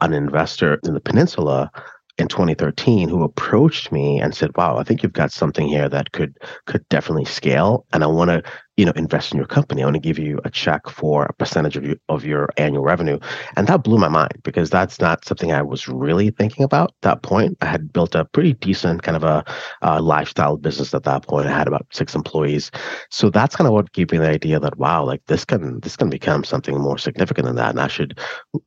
an 0.00 0.12
investor 0.12 0.78
in 0.84 0.94
the 0.94 1.00
peninsula 1.00 1.70
in 2.18 2.28
2013 2.28 3.08
who 3.08 3.22
approached 3.22 3.90
me 3.92 4.20
and 4.20 4.34
said, 4.34 4.56
"Wow, 4.56 4.76
I 4.78 4.84
think 4.84 5.02
you've 5.02 5.12
got 5.12 5.32
something 5.32 5.68
here 5.68 5.88
that 5.88 6.12
could 6.12 6.36
could 6.66 6.88
definitely 6.88 7.24
scale, 7.24 7.84
and 7.92 8.04
I 8.04 8.06
want 8.06 8.30
to 8.30 8.42
you 8.78 8.84
know 8.84 8.92
invest 8.94 9.32
in 9.32 9.38
your 9.38 9.46
company. 9.46 9.82
I 9.82 9.86
want 9.86 9.96
to 9.96 10.00
give 10.00 10.18
you 10.18 10.40
a 10.44 10.50
check 10.50 10.88
for 10.88 11.24
a 11.24 11.32
percentage 11.34 11.76
of 11.76 11.84
your 11.84 11.96
of 12.08 12.24
your 12.24 12.48
annual 12.56 12.84
revenue." 12.84 13.18
And 13.56 13.66
that 13.66 13.82
blew 13.82 13.98
my 13.98 14.08
mind 14.08 14.40
because 14.44 14.70
that's 14.70 15.00
not 15.00 15.24
something 15.24 15.52
I 15.52 15.62
was 15.62 15.88
really 15.88 16.30
thinking 16.30 16.64
about 16.64 16.90
at 16.90 17.02
that 17.02 17.22
point. 17.22 17.58
I 17.60 17.66
had 17.66 17.92
built 17.92 18.14
a 18.14 18.24
pretty 18.24 18.54
decent 18.54 19.02
kind 19.02 19.16
of 19.16 19.24
a, 19.24 19.44
a 19.82 20.00
lifestyle 20.00 20.56
business 20.56 20.94
at 20.94 21.02
that 21.02 21.26
point. 21.26 21.48
I 21.48 21.58
had 21.58 21.66
about 21.66 21.86
six 21.90 22.14
employees, 22.14 22.70
so 23.10 23.30
that's 23.30 23.56
kind 23.56 23.66
of 23.66 23.74
what 23.74 23.92
gave 23.92 24.12
me 24.12 24.18
the 24.18 24.28
idea 24.28 24.60
that 24.60 24.78
wow, 24.78 25.04
like 25.04 25.26
this 25.26 25.44
can 25.44 25.80
this 25.80 25.96
can 25.96 26.08
become 26.08 26.44
something 26.44 26.78
more 26.80 26.98
significant 26.98 27.46
than 27.46 27.56
that, 27.56 27.70
and 27.70 27.80
I 27.80 27.88
should 27.88 28.18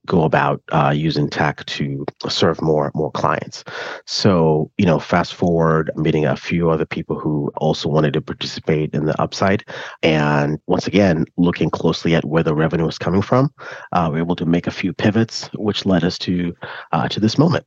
go 0.06 0.24
about 0.24 0.62
uh, 0.74 0.94
using 0.96 1.30
tech 1.30 1.66
to 1.66 2.06
serve 2.28 2.62
more 2.62 2.92
more 2.94 3.12
clients. 3.12 3.64
So 4.06 4.70
you 4.78 4.86
know, 4.86 5.00
fast 5.00 5.34
forward, 5.34 5.90
meeting 5.96 6.26
a 6.26 6.36
few 6.36 6.70
other 6.70 6.86
people 6.86 7.18
who 7.18 7.50
also 7.58 7.88
wanted 7.88 8.14
to 8.14 8.22
participate 8.22 8.94
in 8.94 9.06
the 9.06 9.20
upside. 9.22 9.64
And 10.04 10.60
once 10.68 10.88
again, 10.88 11.26
looking 11.38 11.70
closely 11.70 12.16
at 12.16 12.26
where 12.26 12.44
the 12.44 12.56
revenue 12.56 12.86
was 12.86 12.98
coming 12.98 13.22
from, 13.22 13.54
uh, 13.92 14.10
we 14.12 14.18
were 14.20 14.26
able 14.26 14.36
to 14.38 14.46
make 14.46 14.66
a 14.66 14.72
few 14.72 14.94
pivots, 14.94 15.50
which 15.54 15.86
led 15.86 16.04
us 16.04 16.18
to 16.20 16.56
uh, 16.92 17.08
to 17.10 17.20
this 17.20 17.38
moment. 17.38 17.66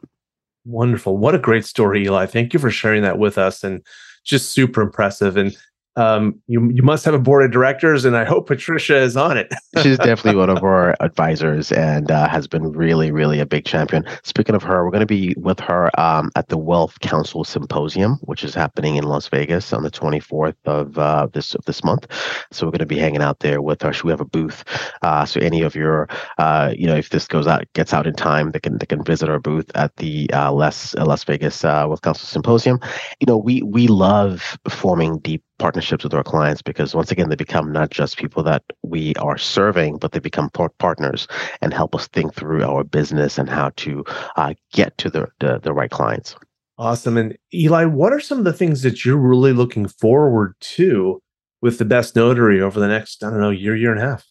Wonderful! 0.64 1.16
What 1.16 1.34
a 1.34 1.38
great 1.38 1.64
story, 1.64 2.04
Eli. 2.04 2.26
Thank 2.26 2.52
you 2.52 2.58
for 2.58 2.70
sharing 2.70 3.02
that 3.02 3.18
with 3.18 3.38
us, 3.38 3.62
and 3.62 3.82
just 4.24 4.50
super 4.52 4.80
impressive. 4.80 5.36
And 5.36 5.56
um, 5.96 6.40
you 6.46 6.70
you 6.70 6.82
must 6.82 7.04
have 7.04 7.14
a 7.14 7.18
board 7.18 7.44
of 7.44 7.52
directors, 7.52 8.04
and 8.04 8.16
I 8.16 8.24
hope 8.24 8.46
Patricia 8.46 8.96
is 8.96 9.16
on 9.16 9.36
it. 9.36 9.52
She's 9.82 9.98
definitely 9.98 10.36
one 10.36 10.50
of 10.50 10.62
our 10.62 10.96
advisors, 11.00 11.70
and 11.70 12.10
uh, 12.10 12.28
has 12.28 12.48
been 12.48 12.72
really, 12.72 13.12
really 13.12 13.38
a 13.38 13.46
big 13.46 13.64
champion. 13.64 14.04
Speaking 14.24 14.54
of 14.54 14.62
her, 14.64 14.84
we're 14.84 14.90
going 14.90 15.00
to 15.00 15.06
be 15.06 15.34
with 15.36 15.60
her 15.60 15.90
um, 16.00 16.30
at 16.34 16.48
the 16.48 16.58
WealthCounsel 16.58 17.46
Symposium, 17.46 18.18
which 18.22 18.42
is 18.42 18.54
happening 18.54 18.96
in 18.96 19.04
Las 19.04 19.28
Vegas 19.28 19.72
on 19.72 19.82
the 19.82 19.90
24th 19.90 20.56
of 20.64 20.98
uh, 20.98 21.28
this 21.32 21.54
of 21.54 21.64
this 21.64 21.84
month. 21.84 22.06
So 22.50 22.66
we're 22.66 22.72
going 22.72 22.80
to 22.80 22.86
be 22.86 22.98
hanging 22.98 23.22
out 23.22 23.40
there 23.40 23.62
with 23.62 23.82
her. 23.82 23.92
we 24.02 24.10
have 24.10 24.20
a 24.20 24.24
booth, 24.24 24.64
uh, 25.02 25.24
so 25.24 25.40
any 25.40 25.62
of 25.62 25.76
your, 25.76 26.08
uh, 26.38 26.72
you 26.76 26.86
know, 26.86 26.96
if 26.96 27.10
this 27.10 27.28
goes 27.28 27.46
out 27.46 27.64
gets 27.74 27.94
out 27.94 28.06
in 28.06 28.14
time, 28.14 28.50
they 28.50 28.60
can 28.60 28.78
they 28.78 28.86
can 28.86 29.04
visit 29.04 29.28
our 29.28 29.38
booth 29.38 29.70
at 29.76 29.94
the 29.96 30.28
uh, 30.32 30.52
Las 30.52 30.94
Las 30.94 31.22
Vegas 31.24 31.64
uh, 31.64 31.86
WealthCounsel 31.86 32.24
Symposium. 32.24 32.80
You 33.20 33.26
know, 33.26 33.36
we 33.36 33.62
we 33.62 33.86
love 33.86 34.58
forming 34.68 35.18
deep 35.18 35.42
partnerships 35.58 36.04
with 36.04 36.14
our 36.14 36.24
clients 36.24 36.62
because 36.62 36.94
once 36.94 37.10
again 37.10 37.28
they 37.28 37.36
become 37.36 37.72
not 37.72 37.90
just 37.90 38.16
people 38.16 38.42
that 38.42 38.62
we 38.82 39.14
are 39.16 39.38
serving 39.38 39.98
but 39.98 40.12
they 40.12 40.18
become 40.18 40.50
partners 40.78 41.28
and 41.62 41.72
help 41.72 41.94
us 41.94 42.08
think 42.08 42.34
through 42.34 42.64
our 42.64 42.84
business 42.84 43.38
and 43.38 43.48
how 43.48 43.70
to 43.76 44.04
uh, 44.36 44.54
get 44.72 44.96
to 44.98 45.08
the, 45.10 45.26
the, 45.40 45.58
the 45.60 45.72
right 45.72 45.90
clients. 45.90 46.36
Awesome. 46.76 47.16
And 47.16 47.36
eli 47.52 47.84
what 47.84 48.12
are 48.12 48.20
some 48.20 48.38
of 48.38 48.44
the 48.44 48.52
things 48.52 48.82
that 48.82 49.04
you're 49.04 49.16
really 49.16 49.52
looking 49.52 49.86
forward 49.86 50.54
to 50.60 51.20
with 51.62 51.78
the 51.78 51.84
best 51.84 52.14
notary 52.14 52.60
over 52.60 52.78
the 52.78 52.86
next 52.86 53.24
i 53.24 53.30
don't 53.30 53.40
know 53.40 53.48
year 53.48 53.74
year 53.74 53.90
and 53.90 54.02
a 54.02 54.04
half 54.04 54.26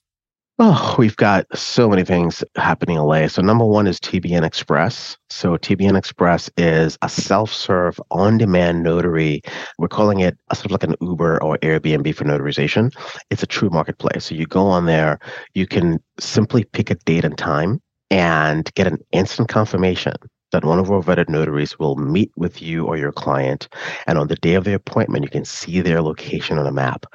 Oh, 0.60 0.96
we've 1.00 1.16
got 1.16 1.48
so 1.58 1.90
many 1.90 2.04
things 2.04 2.44
happening 2.56 2.98
in 2.98 3.02
LA. 3.02 3.28
So 3.28 3.42
number 3.42 3.66
one 3.66 3.88
is 3.88 4.00
TBN 4.00 4.44
Express. 4.44 5.18
So 5.32 5.58
TBN 5.58 5.98
Express 5.98 6.48
is 6.58 6.96
a 7.02 7.10
self-serve, 7.10 8.00
on-demand 8.12 8.84
notary. 8.84 9.42
We're 9.80 9.88
calling 9.88 10.20
it 10.20 10.38
a 10.52 10.56
sort 10.56 10.66
of 10.66 10.72
like 10.74 10.84
an 10.84 10.96
Uber 11.02 11.42
or 11.42 11.58
Airbnb 11.64 12.14
for 12.14 12.26
notarization. 12.26 12.96
It's 13.32 13.42
a 13.42 13.48
true 13.48 13.72
marketplace. 13.72 14.26
So 14.26 14.36
you 14.36 14.46
go 14.46 14.68
on 14.68 14.86
there, 14.86 15.18
you 15.56 15.66
can 15.66 16.00
simply 16.20 16.66
pick 16.66 16.92
a 16.92 16.96
date 16.96 17.26
and 17.26 17.36
time 17.36 17.82
and 18.12 18.72
get 18.76 18.86
an 18.86 19.00
instant 19.12 19.50
confirmation 19.50 20.14
that 20.52 20.64
one 20.64 20.78
of 20.78 20.92
our 20.92 21.02
vetted 21.02 21.30
notaries 21.30 21.80
will 21.80 21.96
meet 21.96 22.32
with 22.38 22.62
you 22.62 22.86
or 22.86 22.96
your 22.96 23.12
client. 23.12 23.68
And 24.06 24.20
on 24.20 24.28
the 24.28 24.36
day 24.36 24.54
of 24.54 24.66
the 24.66 24.76
appointment, 24.76 25.24
you 25.24 25.32
can 25.32 25.46
see 25.46 25.82
their 25.82 26.04
location 26.04 26.60
on 26.60 26.68
a 26.68 26.72
map. 26.72 27.08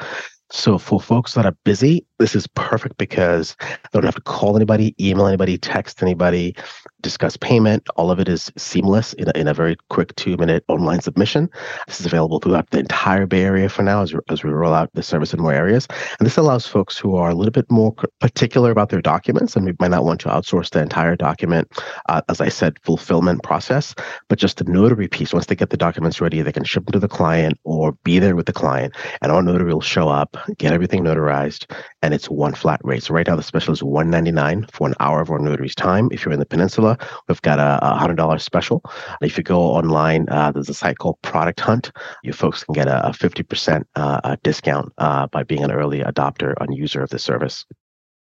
So 0.51 0.79
for 0.79 1.01
folks 1.01 1.35
that 1.35 1.45
are 1.45 1.57
busy, 1.65 2.07
this 2.19 2.35
is 2.35 2.47
perfect 2.47 2.97
because 2.97 3.57
they 3.61 3.89
don't 3.93 4.05
have 4.05 4.15
to 4.15 4.21
call 4.21 4.57
anybody, 4.57 4.95
email 4.99 5.27
anybody, 5.27 5.59
text 5.59 6.03
anybody 6.03 6.57
discuss 7.03 7.37
payment. 7.37 7.89
All 7.97 8.11
of 8.11 8.19
it 8.19 8.29
is 8.29 8.51
seamless 8.57 9.13
in 9.15 9.29
a, 9.29 9.39
in 9.39 9.47
a 9.47 9.55
very 9.55 9.77
quick 9.89 10.15
two 10.17 10.37
minute 10.37 10.65
online 10.69 11.01
submission. 11.01 11.49
This 11.87 12.01
is 12.01 12.07
available 12.07 12.41
throughout 12.41 12.71
the 12.71 12.81
entire 12.81 13.27
Bay 13.27 13.43
Area 13.43 13.69
for 13.69 13.83
now 13.83 14.03
as, 14.03 14.15
as 14.29 14.43
we 14.43 14.51
roll 14.51 14.75
out 14.75 14.91
the 14.95 15.03
service 15.03 15.33
in 15.33 15.41
more 15.41 15.53
areas. 15.53 15.87
And 16.19 16.27
this 16.27 16.37
allows 16.37 16.67
folks 16.67 16.99
who 16.99 17.17
are 17.17 17.31
a 17.31 17.35
little 17.35 17.53
bit 17.53 17.71
more 17.71 17.93
particular 18.21 18.71
about 18.71 18.89
their 18.89 19.01
documents 19.01 19.55
and 19.55 19.65
we 19.65 19.75
might 19.79 19.91
not 19.91 20.05
want 20.05 20.21
to 20.23 20.29
outsource 20.29 20.71
the 20.71 20.83
entire 20.83 21.17
document, 21.17 21.71
uh, 22.09 22.23
as 22.29 22.41
I 22.41 22.49
said, 22.49 22.79
fulfillment 22.83 23.43
process, 23.43 23.95
but 24.29 24.39
just 24.39 24.59
the 24.59 24.65
notary 24.65 25.09
piece. 25.09 25.33
Once 25.33 25.47
they 25.47 25.57
get 25.57 25.71
the 25.71 25.77
documents 25.77 26.21
ready, 26.21 26.43
they 26.43 26.53
can 26.53 26.65
ship 26.65 26.85
them 26.87 26.93
to 26.93 26.99
the 26.99 27.09
client 27.09 27.59
or 27.65 27.93
be 28.05 28.19
there 28.19 28.35
with 28.35 28.47
the 28.47 28.53
client, 28.53 28.95
and 29.23 29.31
our 29.31 29.43
notary 29.43 29.73
will 29.73 29.81
show 29.81 30.09
up, 30.09 30.37
get 30.59 30.73
everything 30.73 31.05
notarized, 31.05 31.71
and 32.03 32.15
it's 32.15 32.29
one 32.29 32.55
flat 32.55 32.81
rate. 32.85 33.03
So 33.03 33.15
right 33.15 33.27
now 33.27 33.37
the 33.37 33.43
special 33.43 33.73
is 33.73 33.83
199 33.83 34.67
for 34.73 34.89
an 34.89 34.95
hour 35.01 35.21
of 35.21 35.31
our 35.31 35.39
notary's 35.39 35.75
time. 35.75 36.09
If 36.13 36.25
you're 36.25 36.33
in 36.33 36.41
the 36.41 36.47
peninsula, 36.47 36.99
We've 37.29 37.43
got 37.43 37.59
a, 37.59 37.79
a 37.83 37.99
hundred 37.99 38.17
dollar 38.17 38.39
special. 38.39 38.83
If 39.21 39.37
you 39.37 39.45
go 39.45 39.61
online, 39.61 40.27
uh, 40.31 40.53
there's 40.53 40.69
a 40.69 40.75
site 40.75 40.99
called 40.99 41.21
Product 41.23 41.61
Hunt. 41.61 41.93
You 42.23 42.33
folks 42.33 42.65
can 42.65 42.73
get 42.73 42.89
a, 42.89 43.07
a 43.07 43.11
50% 43.11 43.85
uh, 43.97 44.37
discount 44.43 44.93
uh, 44.99 45.27
by 45.29 45.43
being 45.43 45.63
an 45.63 45.71
early 45.71 46.01
adopter 46.01 46.55
and 46.61 46.77
user 46.77 47.03
of 47.03 47.11
the 47.11 47.19
service. 47.19 47.65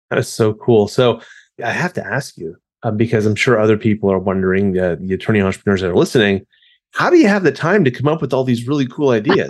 That 0.09 0.19
is 0.19 0.29
so 0.29 0.53
cool. 0.53 0.87
So 0.87 1.21
I 1.63 1.71
have 1.71 1.93
to 1.93 2.05
ask 2.05 2.37
you 2.37 2.55
uh, 2.83 2.91
because 2.91 3.25
I'm 3.25 3.35
sure 3.35 3.59
other 3.59 3.77
people 3.77 4.11
are 4.11 4.19
wondering, 4.19 4.77
uh, 4.77 4.95
the 4.99 5.13
attorney 5.13 5.41
entrepreneurs 5.41 5.81
that 5.81 5.89
are 5.89 5.95
listening, 5.95 6.45
how 6.91 7.09
do 7.09 7.17
you 7.17 7.27
have 7.27 7.43
the 7.43 7.51
time 7.51 7.83
to 7.83 7.91
come 7.91 8.07
up 8.07 8.21
with 8.21 8.33
all 8.33 8.43
these 8.43 8.67
really 8.67 8.87
cool 8.87 9.09
ideas? 9.09 9.49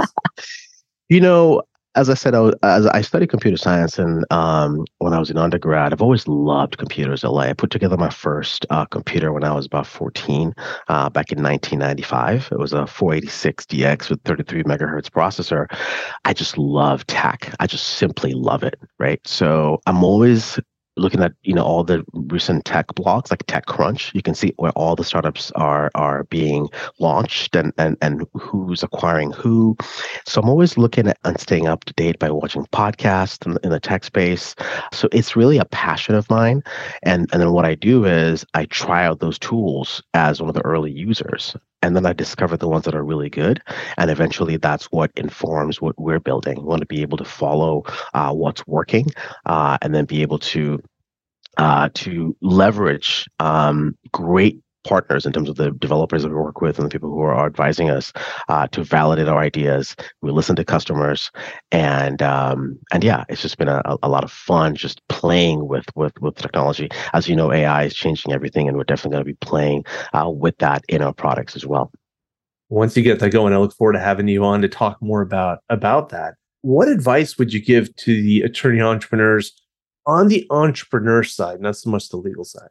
you 1.10 1.20
know, 1.20 1.62
as 1.96 2.10
I 2.10 2.16
said, 2.16 2.34
I, 2.34 2.40
was, 2.40 2.56
as 2.64 2.86
I 2.88 3.02
studied 3.02 3.30
computer 3.30 3.58
science, 3.58 4.00
and 4.00 4.26
um, 4.32 4.86
when 4.98 5.14
I 5.14 5.20
was 5.20 5.30
in 5.30 5.38
undergrad, 5.38 5.94
I've 5.94 6.02
always 6.02 6.28
loved 6.28 6.78
computers. 6.78 7.22
Alay. 7.22 7.50
I 7.50 7.54
put 7.54 7.70
together 7.70 7.98
my 7.98 8.10
first 8.10 8.66
uh, 8.70 8.86
computer 8.86 9.32
when 9.32 9.44
I 9.44 9.54
was 9.54 9.66
about 9.66 9.86
14, 9.86 10.54
uh, 10.88 11.10
back 11.10 11.32
in 11.32 11.44
1995. 11.44 12.50
It 12.52 12.60
was 12.60 12.74
a 12.74 12.84
486DX 12.84 14.10
with 14.10 14.22
33 14.24 14.64
megahertz 14.64 15.10
processor. 15.10 15.68
I 16.26 16.34
just 16.34 16.58
love 16.58 17.06
tech. 17.08 17.54
I 17.60 17.68
just 17.68 17.88
simply 17.88 18.34
love 18.34 18.64
it. 18.64 18.80
Right. 18.98 19.22
So 19.28 19.82
I'm 19.86 20.04
always 20.04 20.60
looking 20.96 21.22
at 21.22 21.34
you 21.44 21.54
know 21.54 21.64
all 21.64 21.84
the 21.84 22.04
recent 22.14 22.66
tech 22.66 22.88
blogs 22.88 23.32
like 23.32 23.46
TechCrunch, 23.46 24.14
you 24.14 24.22
can 24.22 24.36
see 24.36 24.54
where 24.58 24.72
all 24.72 24.96
the 24.96 25.04
startups 25.04 25.52
are 25.52 25.92
are 25.96 26.24
being 26.26 26.70
launched 27.00 27.56
and 27.56 27.74
and 27.78 27.98
and 28.02 28.26
who's 28.34 28.84
acquiring 28.84 29.32
who. 29.32 29.76
So 30.26 30.42
I'm 30.42 30.50
always 30.50 30.78
looking 30.78 31.08
at 31.08 31.18
and 31.24 31.40
staying 31.40 31.68
up 31.68 31.84
to 31.86 31.94
date 31.94 32.20
by 32.20 32.32
watching 32.32 32.66
podcasts 32.68 33.46
in, 33.46 33.58
in 33.64 33.72
the 33.72 33.80
tech 33.80 34.04
space. 34.04 34.56
So 34.92 35.08
it's 35.12 35.36
really 35.36 35.58
a 35.58 35.66
passion 35.66 36.16
of 36.16 36.30
mine. 36.30 36.64
And 37.04 37.30
and 37.32 37.42
then 37.42 37.52
what 37.52 37.66
I 37.66 37.76
do 37.76 38.06
is 38.06 38.46
I 38.54 38.66
try 38.66 39.06
out 39.06 39.20
those 39.20 39.40
tools 39.40 40.02
as 40.14 40.42
one 40.42 40.50
of 40.50 40.56
the 40.56 40.66
early 40.66 40.92
users 40.92 41.56
and 41.84 41.96
then 41.96 42.06
I 42.06 42.14
discover 42.14 42.56
the 42.56 42.70
ones 42.70 42.86
that 42.86 42.96
are 42.96 43.04
really 43.04 43.30
good, 43.30 43.62
and 43.98 44.10
eventually 44.10 44.58
that's 44.58 44.86
what 44.86 45.12
informs 45.16 45.82
what 45.82 46.00
we're 46.00 46.22
building. 46.22 46.56
We 46.58 46.64
want 46.64 46.80
to 46.80 46.88
be 46.88 47.02
able 47.02 47.18
to 47.18 47.26
follow 47.26 47.84
uh, 48.14 48.34
what's 48.34 48.66
working, 48.66 49.08
uh, 49.46 49.78
and 49.82 49.94
then 49.94 50.06
be 50.06 50.22
able 50.22 50.40
to 50.40 50.82
uh, 51.58 51.90
to 51.94 52.36
leverage 52.42 53.28
um, 53.40 53.98
great 54.12 54.60
partners 54.84 55.26
in 55.26 55.34
terms 55.34 55.50
of 55.50 55.56
the 55.56 55.72
developers 55.72 56.24
that 56.24 56.30
we 56.30 56.36
work 56.36 56.62
with 56.62 56.78
and 56.78 56.86
the 56.86 56.90
people 56.90 57.10
who 57.10 57.22
are 57.22 57.46
advising 57.46 57.90
us 57.90 58.14
uh, 58.50 58.68
to 58.68 58.84
validate 58.84 59.28
our 59.28 59.40
ideas. 59.40 59.96
We 60.22 60.32
listen 60.32 60.56
to 60.58 60.66
customers, 60.66 61.32
and 61.72 62.22
um, 62.22 62.78
and 62.92 63.04
yeah, 63.04 63.26
it's 63.30 63.42
just 63.42 63.58
been 63.58 63.68
a, 63.68 63.82
a 64.02 64.10
lot 64.10 64.24
of 64.24 64.32
fun 64.32 64.76
just 64.76 65.02
playing 65.10 65.68
with 65.68 65.86
with 65.96 66.14
with 66.22 66.36
technology. 66.36 66.90
As 67.14 67.28
you 67.28 67.36
know, 67.36 67.52
AI 67.52 67.84
is 67.84 67.96
changing 67.96 68.34
everything, 68.34 68.68
and 68.68 68.78
we're 68.78 68.84
definitely 68.84 69.16
going 69.16 69.26
to 69.26 69.32
be 69.32 69.46
playing 69.46 69.84
uh, 70.14 70.30
with 70.30 70.58
that 70.60 70.84
in 70.90 71.02
our 71.02 71.14
products 71.14 71.56
as 71.56 71.66
well. 71.66 71.92
Once 72.70 72.98
you 72.98 73.04
get 73.04 73.20
that 73.20 73.30
going, 73.30 73.54
I 73.54 73.58
look 73.58 73.76
forward 73.76 73.94
to 73.94 74.00
having 74.00 74.28
you 74.28 74.44
on 74.44 74.62
to 74.62 74.70
talk 74.70 75.02
more 75.02 75.22
about 75.22 75.60
about 75.70 76.10
that. 76.10 76.36
What 76.62 76.88
advice 76.88 77.38
would 77.38 77.54
you 77.54 77.62
give 77.62 77.96
to 77.98 78.22
the 78.22 78.42
attorney 78.42 78.82
entrepreneurs 78.82 79.54
on 80.06 80.28
the 80.28 80.48
entrepreneur 80.50 81.24
side, 81.24 81.62
not 81.62 81.78
so 81.78 81.90
much 81.90 82.10
the 82.10 82.18
legal 82.18 82.44
side? 82.44 82.70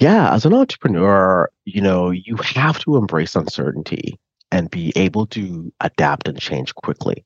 Yeah, 0.00 0.32
as 0.34 0.46
an 0.46 0.54
entrepreneur, 0.54 1.50
you 1.66 1.82
know, 1.82 2.10
you 2.10 2.36
have 2.36 2.78
to 2.80 2.96
embrace 2.96 3.36
uncertainty 3.36 4.18
and 4.50 4.70
be 4.70 4.92
able 4.96 5.26
to 5.28 5.72
adapt 5.80 6.26
and 6.26 6.40
change 6.40 6.74
quickly. 6.74 7.24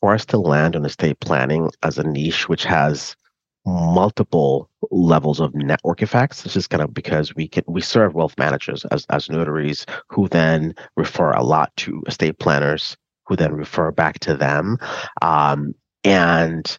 For 0.00 0.14
us 0.14 0.26
to 0.26 0.38
land 0.38 0.76
on 0.76 0.84
estate 0.84 1.18
planning 1.20 1.70
as 1.82 1.98
a 1.98 2.04
niche 2.04 2.48
which 2.48 2.64
has 2.64 3.16
multiple 3.66 4.68
levels 4.90 5.40
of 5.40 5.54
network 5.54 6.02
effects. 6.02 6.42
This 6.42 6.56
is 6.56 6.66
kind 6.66 6.82
of 6.82 6.92
because 6.92 7.34
we 7.34 7.48
can 7.48 7.64
we 7.66 7.80
serve 7.80 8.14
wealth 8.14 8.34
managers 8.36 8.84
as, 8.86 9.06
as 9.08 9.30
notaries 9.30 9.86
who 10.10 10.28
then 10.28 10.74
refer 10.96 11.30
a 11.30 11.42
lot 11.42 11.74
to 11.78 12.02
estate 12.06 12.38
planners 12.38 12.96
who 13.26 13.36
then 13.36 13.54
refer 13.54 13.90
back 13.90 14.18
to 14.20 14.36
them. 14.36 14.76
Um, 15.22 15.74
and 16.04 16.78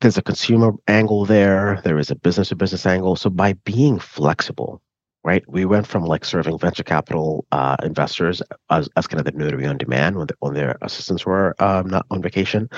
there's 0.00 0.18
a 0.18 0.22
consumer 0.22 0.72
angle 0.88 1.24
there, 1.24 1.80
there 1.84 1.98
is 1.98 2.10
a 2.10 2.16
business 2.16 2.48
to 2.50 2.56
business 2.56 2.86
angle. 2.86 3.16
So 3.16 3.30
by 3.30 3.54
being 3.64 3.98
flexible, 3.98 4.82
right? 5.24 5.42
We 5.48 5.64
went 5.64 5.86
from 5.86 6.04
like 6.04 6.24
serving 6.24 6.58
venture 6.58 6.84
capital 6.84 7.46
uh, 7.50 7.76
investors 7.82 8.42
as, 8.70 8.88
as 8.96 9.06
kind 9.06 9.18
of 9.18 9.24
the 9.24 9.38
notary 9.38 9.66
on 9.66 9.78
demand 9.78 10.16
when, 10.16 10.28
the, 10.28 10.34
when 10.38 10.54
their 10.54 10.76
assistants 10.82 11.26
were 11.26 11.54
um, 11.58 11.88
not 11.88 12.06
on 12.10 12.22
vacation 12.22 12.68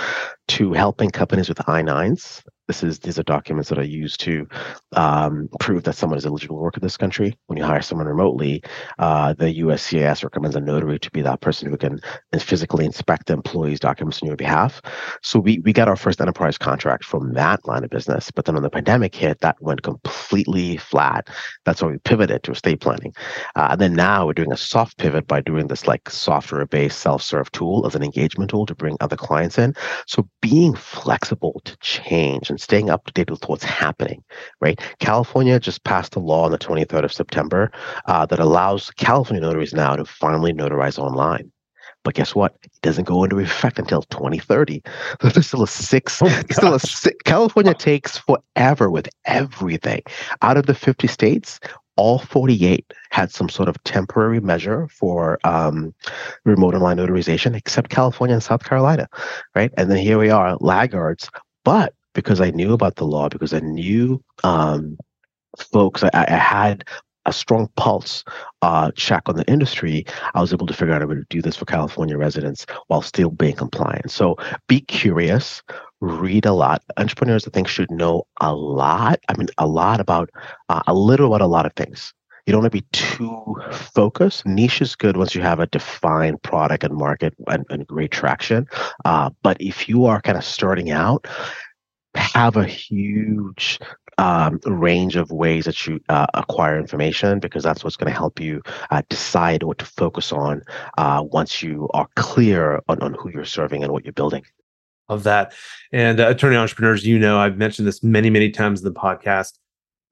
to 0.49 0.73
helping 0.73 1.11
companies 1.11 1.49
with 1.49 1.61
I-9s 1.69 2.43
this 2.69 2.83
is 2.83 2.99
these 3.01 3.19
are 3.19 3.25
documents 3.25 3.71
that 3.71 3.79
are 3.79 3.83
used 3.83 4.21
to 4.21 4.47
um, 4.93 5.49
prove 5.59 5.85
that 5.85 5.95
someone 5.95 6.19
is 6.19 6.27
eligible 6.27 6.57
to 6.57 6.63
work 6.63 6.77
in 6.77 6.83
this 6.83 6.99
country. 6.99 7.37
When 7.47 7.57
you 7.57 7.65
hire 7.65 7.81
someone 7.81 8.07
remotely, 8.07 8.63
uh, 8.99 9.33
the 9.33 9.61
USCIS 9.61 10.23
recommends 10.23 10.55
a 10.55 10.61
notary 10.61 10.99
to 10.99 11.11
be 11.11 11.23
that 11.23 11.41
person 11.41 11.71
who 11.71 11.77
can 11.79 11.99
physically 12.39 12.85
inspect 12.85 13.27
the 13.27 13.33
employee's 13.33 13.81
documents 13.81 14.23
on 14.23 14.29
your 14.29 14.37
behalf. 14.37 14.83
So 15.23 15.41
we 15.41 15.59
we 15.61 15.73
got 15.73 15.89
our 15.89 15.97
first 15.97 16.21
enterprise 16.21 16.59
contract 16.59 17.05
from 17.05 17.33
that 17.33 17.67
line 17.67 17.85
of 17.85 17.91
business. 17.91 18.31
But 18.31 18.45
then 18.45 18.55
when 18.55 18.63
the 18.63 18.71
pandemic 18.71 19.15
hit, 19.15 19.41
that 19.41 19.57
went 19.61 19.83
completely 19.83 20.77
flat. 20.77 21.29
That's 21.65 21.83
why 21.83 21.89
we 21.89 21.99
pivoted 21.99 22.43
to 22.45 22.53
estate 22.53 22.81
planning. 22.81 23.15
Uh, 23.57 23.69
and 23.73 23.81
then 23.81 23.95
now 23.95 24.27
we're 24.27 24.35
doing 24.35 24.53
a 24.53 24.57
soft 24.59 24.99
pivot 24.99 25.27
by 25.27 25.41
doing 25.41 25.69
this 25.69 25.87
like 25.87 26.11
software-based 26.11 26.99
self-serve 26.99 27.51
tool 27.53 27.87
as 27.87 27.95
an 27.95 28.03
engagement 28.03 28.51
tool 28.51 28.67
to 28.67 28.75
bring 28.75 28.99
other 29.01 29.17
clients 29.17 29.59
in. 29.59 29.75
So 30.07 30.29
being 30.43 30.75
flexible 30.75 31.63
to 31.65 31.77
change 31.79 32.51
and 32.51 32.58
and 32.59 32.63
staying 32.63 32.91
up 32.91 33.05
to 33.07 33.13
date 33.13 33.31
with 33.31 33.49
what's 33.49 33.63
happening, 33.63 34.23
right? 34.61 34.81
California 34.99 35.61
just 35.61 35.85
passed 35.85 36.17
a 36.17 36.19
law 36.19 36.45
on 36.45 36.51
the 36.51 36.59
23rd 36.59 37.05
of 37.05 37.13
September 37.13 37.71
uh, 38.07 38.27
that 38.27 38.41
allows 38.41 38.91
California 38.91 39.41
notaries 39.41 39.73
now 39.73 39.95
to 39.95 40.05
finally 40.05 40.53
notarize 40.53 40.99
online. 40.99 41.53
But 42.05 42.15
guess 42.15 42.35
what? 42.35 42.57
It 42.65 42.73
doesn't 42.83 43.05
go 43.05 43.23
into 43.23 43.39
effect 43.39 43.79
until 43.79 44.03
2030. 44.03 44.83
So 45.23 45.29
there's 45.29 45.47
still 45.47 45.63
a 45.63 45.69
six. 45.69 46.21
Oh 46.23 46.43
still 46.51 46.75
a 46.75 46.81
six. 46.81 47.17
California 47.25 47.75
takes 47.75 48.19
forever 48.19 48.91
with 48.91 49.09
everything. 49.25 50.03
Out 50.43 50.57
of 50.57 50.67
the 50.67 50.75
50 50.75 51.07
states, 51.07 51.61
all 51.97 52.19
48 52.19 52.93
had 53.11 53.31
some 53.31 53.49
sort 53.49 53.69
of 53.69 53.83
temporary 53.85 54.41
measure 54.41 54.89
for 54.89 55.39
um, 55.45 55.95
remote 56.45 56.75
online 56.75 56.97
notarization, 56.97 57.57
except 57.57 57.91
California 57.91 58.35
and 58.35 58.43
South 58.43 58.65
Carolina, 58.65 59.09
right? 59.55 59.73
And 59.77 59.91
then 59.91 59.99
here 59.99 60.19
we 60.19 60.31
are, 60.31 60.57
laggards. 60.61 61.29
But 61.65 61.93
because 62.19 62.41
I 62.41 62.51
knew 62.51 62.73
about 62.73 62.97
the 62.97 63.07
law, 63.07 63.29
because 63.29 63.55
I 63.55 63.61
knew 63.61 64.21
um, 64.43 64.99
folks, 65.57 66.03
I, 66.03 66.11
I, 66.13 66.33
had 66.33 66.83
a 67.27 67.33
strong 67.33 67.69
pulse 67.77 68.25
uh, 68.63 68.91
check 68.97 69.23
on 69.27 69.37
the 69.37 69.49
industry, 69.49 70.05
I 70.35 70.41
was 70.41 70.53
able 70.53 70.67
to 70.67 70.75
figure 70.75 70.93
out 70.93 71.09
way 71.09 71.15
to 71.15 71.25
do 71.31 71.41
this 71.41 71.55
for 71.55 71.65
California 71.65 72.19
residents 72.19 72.67
while 72.89 73.03
still 73.03 73.31
being 73.31 73.55
compliant. 73.55 74.11
So 74.11 74.37
be 74.67 74.81
curious, 74.81 75.63
read 76.01 76.45
a 76.45 76.53
lot. 76.53 76.83
Entrepreneurs, 76.97 77.47
I 77.47 77.51
think, 77.51 77.69
should 77.69 77.91
know 77.93 78.25
a 78.41 78.53
lot. 78.53 79.21
I 79.29 79.37
mean, 79.37 79.47
a 79.59 79.69
lot 79.69 80.01
about, 80.01 80.29
uh, 80.69 80.83
a 80.89 80.95
little 80.95 81.29
about 81.29 81.41
a 81.41 81.47
lot 81.47 81.67
of 81.67 81.73
things. 81.75 82.13
You 82.47 82.53
don't 82.53 82.63
want 82.63 82.73
to 82.73 82.81
be 82.81 82.87
too 82.93 83.57
focused. 83.71 84.45
Niche 84.45 84.81
is 84.81 84.97
good 84.97 85.19
once 85.19 85.37
you 85.37 85.43
have 85.43 85.61
a 85.61 85.67
defined 85.67 86.43
product 86.43 86.83
and 86.83 86.97
market 86.97 87.35
and, 87.47 87.65
and 87.69 87.87
great 87.87 88.11
traction. 88.11 88.67
Uh, 89.05 89.31
but 89.43 89.59
if 89.61 89.89
you 89.89 90.07
are 90.07 90.23
kind 90.23 90.39
of 90.39 90.45
starting 90.45 90.91
out, 90.91 91.29
have 92.15 92.57
a 92.57 92.65
huge 92.65 93.79
um, 94.19 94.59
range 94.65 95.17
of 95.17 95.31
ways 95.31 95.65
that 95.65 95.87
you 95.87 96.01
uh, 96.09 96.27
acquire 96.35 96.79
information 96.79 97.39
because 97.39 97.63
that's 97.63 97.85
what's 97.85 97.97
going 97.97 98.13
to 98.13 98.19
help 98.19 98.41
you 98.41 98.61
uh, 98.91 99.03
decide 99.09 99.63
what 99.63 99.79
to 99.79 99.85
focus 99.85 100.33
on 100.33 100.63
uh, 100.99 101.23
once 101.31 101.63
you 101.63 101.89
are 101.95 102.09
clear 102.17 102.81
on, 102.89 103.01
on 103.01 103.15
who 103.15 103.31
you're 103.31 103.45
serving 103.45 103.83
and 103.83 103.93
what 103.93 104.05
you're 104.05 104.13
building. 104.13 104.45
Of 105.09 105.23
that. 105.23 105.55
And 105.91 106.21
uh, 106.21 106.29
attorney 106.29 106.57
entrepreneurs, 106.57 107.07
you 107.07 107.19
know, 107.19 107.39
I've 107.39 107.57
mentioned 107.57 107.89
this 107.89 108.03
many, 108.03 108.29
many 108.29 108.51
times 108.51 108.81
in 108.81 108.85
the 108.85 108.99
podcast. 108.99 109.55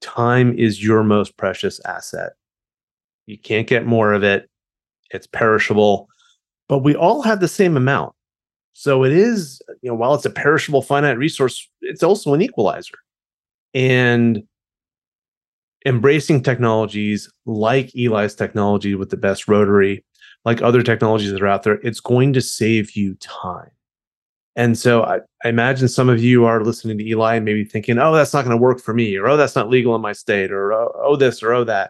Time 0.01 0.57
is 0.57 0.83
your 0.83 1.03
most 1.03 1.37
precious 1.37 1.79
asset. 1.85 2.31
You 3.27 3.37
can't 3.37 3.67
get 3.67 3.85
more 3.85 4.13
of 4.13 4.23
it, 4.23 4.49
it's 5.11 5.27
perishable, 5.27 6.07
but 6.67 6.79
we 6.79 6.95
all 6.95 7.21
have 7.21 7.41
the 7.41 7.47
same 7.47 7.77
amount. 7.77 8.13
So 8.79 9.03
it 9.03 9.11
is, 9.11 9.59
you 9.81 9.89
know, 9.89 9.95
while 9.95 10.13
it's 10.13 10.25
a 10.25 10.29
perishable 10.29 10.83
finite 10.83 11.17
resource, 11.17 11.67
it's 11.81 12.03
also 12.03 12.35
an 12.35 12.43
equalizer. 12.43 12.99
And 13.73 14.43
embracing 15.83 16.43
technologies 16.43 17.27
like 17.47 17.91
Eli's 17.95 18.35
technology 18.35 18.93
with 18.93 19.09
the 19.09 19.17
best 19.17 19.49
notary, 19.49 20.05
like 20.45 20.61
other 20.61 20.83
technologies 20.83 21.31
that 21.31 21.41
are 21.41 21.47
out 21.47 21.63
there, 21.63 21.79
it's 21.81 21.99
going 21.99 22.33
to 22.33 22.41
save 22.41 22.91
you 22.91 23.15
time. 23.15 23.71
And 24.55 24.77
so 24.77 25.01
I, 25.05 25.21
I, 25.43 25.49
imagine 25.49 25.87
some 25.87 26.07
of 26.07 26.21
you 26.21 26.45
are 26.45 26.63
listening 26.63 26.99
to 26.99 27.07
Eli 27.07 27.37
and 27.37 27.45
maybe 27.45 27.65
thinking, 27.65 27.97
oh, 27.97 28.13
that's 28.13 28.31
not 28.31 28.45
going 28.45 28.55
to 28.55 28.61
work 28.61 28.79
for 28.79 28.93
me, 28.93 29.17
or 29.17 29.27
oh, 29.27 29.37
that's 29.37 29.55
not 29.55 29.71
legal 29.71 29.95
in 29.95 30.03
my 30.03 30.13
state, 30.13 30.51
or 30.51 30.71
oh, 30.71 30.91
oh, 31.01 31.15
this, 31.15 31.41
or 31.41 31.51
oh, 31.51 31.63
that. 31.63 31.89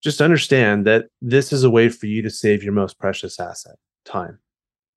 Just 0.00 0.20
understand 0.20 0.86
that 0.86 1.06
this 1.20 1.52
is 1.52 1.64
a 1.64 1.70
way 1.70 1.88
for 1.88 2.06
you 2.06 2.22
to 2.22 2.30
save 2.30 2.62
your 2.62 2.72
most 2.72 3.00
precious 3.00 3.40
asset, 3.40 3.74
time. 4.04 4.38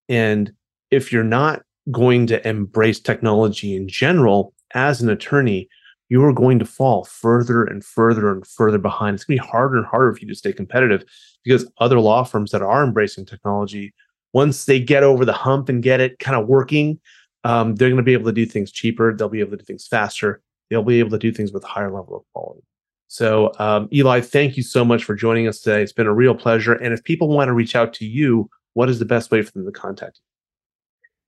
And 0.07 0.53
if 0.91 1.11
you're 1.11 1.23
not 1.23 1.63
going 1.89 2.27
to 2.27 2.47
embrace 2.47 2.99
technology 2.99 3.75
in 3.75 3.87
general 3.87 4.53
as 4.73 5.01
an 5.01 5.09
attorney, 5.09 5.67
you 6.09 6.23
are 6.23 6.33
going 6.33 6.59
to 6.59 6.65
fall 6.65 7.05
further 7.05 7.63
and 7.63 7.83
further 7.83 8.31
and 8.31 8.45
further 8.45 8.77
behind. 8.77 9.15
It's 9.15 9.23
going 9.23 9.37
to 9.37 9.43
be 9.43 9.49
harder 9.49 9.77
and 9.77 9.85
harder 9.85 10.13
for 10.13 10.19
you 10.19 10.27
to 10.27 10.35
stay 10.35 10.53
competitive 10.53 11.03
because 11.43 11.71
other 11.79 11.99
law 11.99 12.23
firms 12.23 12.51
that 12.51 12.61
are 12.61 12.83
embracing 12.83 13.25
technology, 13.25 13.93
once 14.33 14.65
they 14.65 14.79
get 14.79 15.03
over 15.03 15.25
the 15.25 15.33
hump 15.33 15.69
and 15.69 15.81
get 15.81 16.01
it 16.01 16.19
kind 16.19 16.39
of 16.39 16.47
working, 16.47 16.99
um, 17.43 17.75
they're 17.75 17.89
going 17.89 17.97
to 17.97 18.03
be 18.03 18.13
able 18.13 18.25
to 18.25 18.33
do 18.33 18.45
things 18.45 18.71
cheaper. 18.71 19.15
They'll 19.15 19.29
be 19.29 19.39
able 19.39 19.51
to 19.51 19.57
do 19.57 19.65
things 19.65 19.87
faster. 19.87 20.41
They'll 20.69 20.83
be 20.83 20.99
able 20.99 21.11
to 21.11 21.17
do 21.17 21.31
things 21.31 21.51
with 21.51 21.63
a 21.63 21.67
higher 21.67 21.91
level 21.91 22.17
of 22.17 22.23
quality. 22.33 22.61
So, 23.07 23.51
um, 23.59 23.89
Eli, 23.91 24.21
thank 24.21 24.55
you 24.55 24.63
so 24.63 24.85
much 24.85 25.03
for 25.03 25.15
joining 25.15 25.47
us 25.47 25.59
today. 25.59 25.81
It's 25.81 25.91
been 25.91 26.07
a 26.07 26.13
real 26.13 26.35
pleasure. 26.35 26.73
And 26.73 26.93
if 26.93 27.03
people 27.03 27.27
want 27.29 27.49
to 27.49 27.53
reach 27.53 27.75
out 27.75 27.93
to 27.95 28.05
you, 28.05 28.49
what 28.73 28.89
is 28.89 28.99
the 28.99 29.05
best 29.05 29.31
way 29.31 29.41
for 29.41 29.51
them 29.51 29.65
to 29.65 29.71
contact 29.71 30.17
you? 30.17 30.30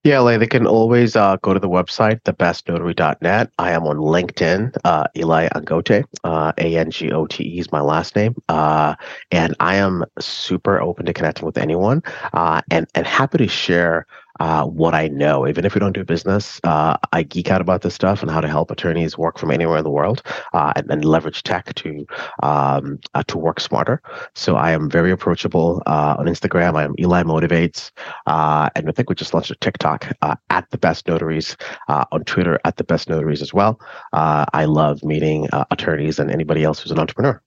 Yeah, 0.03 0.19
like 0.19 0.39
they 0.39 0.47
can 0.47 0.67
always 0.67 1.15
uh, 1.15 1.37
go 1.37 1.53
to 1.53 1.59
the 1.61 1.69
website, 1.69 2.21
thebestnotary.net. 2.23 3.51
I 3.57 3.71
am 3.71 3.87
on 3.87 3.97
LinkedIn, 3.97 4.75
uh, 4.83 5.05
Eli 5.15 5.47
Angote, 5.55 6.03
uh, 6.25 6.51
A 6.57 6.75
N 6.77 6.91
G 6.91 7.09
O 7.13 7.25
T 7.25 7.43
E 7.45 7.59
is 7.59 7.71
my 7.71 7.79
last 7.79 8.13
name. 8.17 8.35
Uh, 8.49 8.95
and 9.31 9.55
I 9.61 9.75
am 9.75 10.03
super 10.19 10.81
open 10.81 11.05
to 11.05 11.13
connecting 11.13 11.45
with 11.45 11.57
anyone 11.57 12.03
uh, 12.33 12.61
and, 12.69 12.85
and 12.95 13.07
happy 13.07 13.37
to 13.37 13.47
share 13.47 14.05
uh, 14.39 14.65
what 14.65 14.93
I 14.93 15.07
know. 15.07 15.47
Even 15.47 15.65
if 15.65 15.73
we 15.73 15.79
don't 15.79 15.93
do 15.93 16.03
business, 16.03 16.59
uh, 16.63 16.97
I 17.11 17.23
geek 17.23 17.51
out 17.51 17.61
about 17.61 17.81
this 17.81 17.93
stuff 17.93 18.21
and 18.21 18.31
how 18.31 18.41
to 18.41 18.47
help 18.47 18.71
attorneys 18.71 19.17
work 19.17 19.37
from 19.37 19.51
anywhere 19.51 19.77
in 19.77 19.83
the 19.83 19.89
world 19.89 20.21
uh, 20.53 20.73
and, 20.75 20.89
and, 20.89 21.05
leverage 21.05 21.43
tech 21.43 21.73
to 21.75 22.05
um, 22.41 22.99
uh, 23.13 23.23
to 23.23 23.37
work 23.37 23.59
smarter. 23.59 24.01
So 24.35 24.55
I 24.55 24.71
am 24.71 24.89
very 24.89 25.11
approachable 25.11 25.83
uh, 25.85 26.15
on 26.17 26.25
Instagram. 26.25 26.75
I 26.75 26.83
am 26.83 26.95
Eli 26.99 27.23
Motivates, 27.23 27.91
uh, 28.25 28.69
and 28.75 28.89
I 28.89 28.91
think 28.91 29.09
we 29.09 29.15
just 29.15 29.33
launched 29.33 29.51
a 29.51 29.55
TikTok 29.55 30.11
at 30.49 30.69
the 30.71 30.77
Best 30.77 31.07
Notaries 31.07 31.55
on 31.87 32.23
Twitter 32.25 32.59
at 32.65 32.77
the 32.77 32.83
Best 32.83 33.09
Notaries 33.09 33.41
as 33.41 33.53
well. 33.53 33.79
I 34.13 34.65
love 34.65 35.03
meeting 35.03 35.47
attorneys 35.71 36.19
and 36.19 36.31
anybody 36.31 36.63
else 36.63 36.79
who's 36.79 36.91
an 36.91 36.99
entrepreneur. 36.99 37.41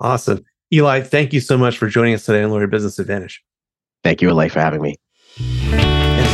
Awesome. 0.00 0.44
Eli, 0.72 1.00
thank 1.00 1.32
you 1.32 1.40
so 1.40 1.56
much 1.56 1.78
for 1.78 1.88
joining 1.88 2.14
us 2.14 2.24
today 2.24 2.42
on 2.42 2.50
Lawyer 2.50 2.66
Business 2.66 2.98
Advantage. 2.98 3.42
Thank 4.04 4.22
you, 4.22 4.28
Eli, 4.28 4.48
for 4.48 4.60
having 4.60 4.82
me. 4.82 4.96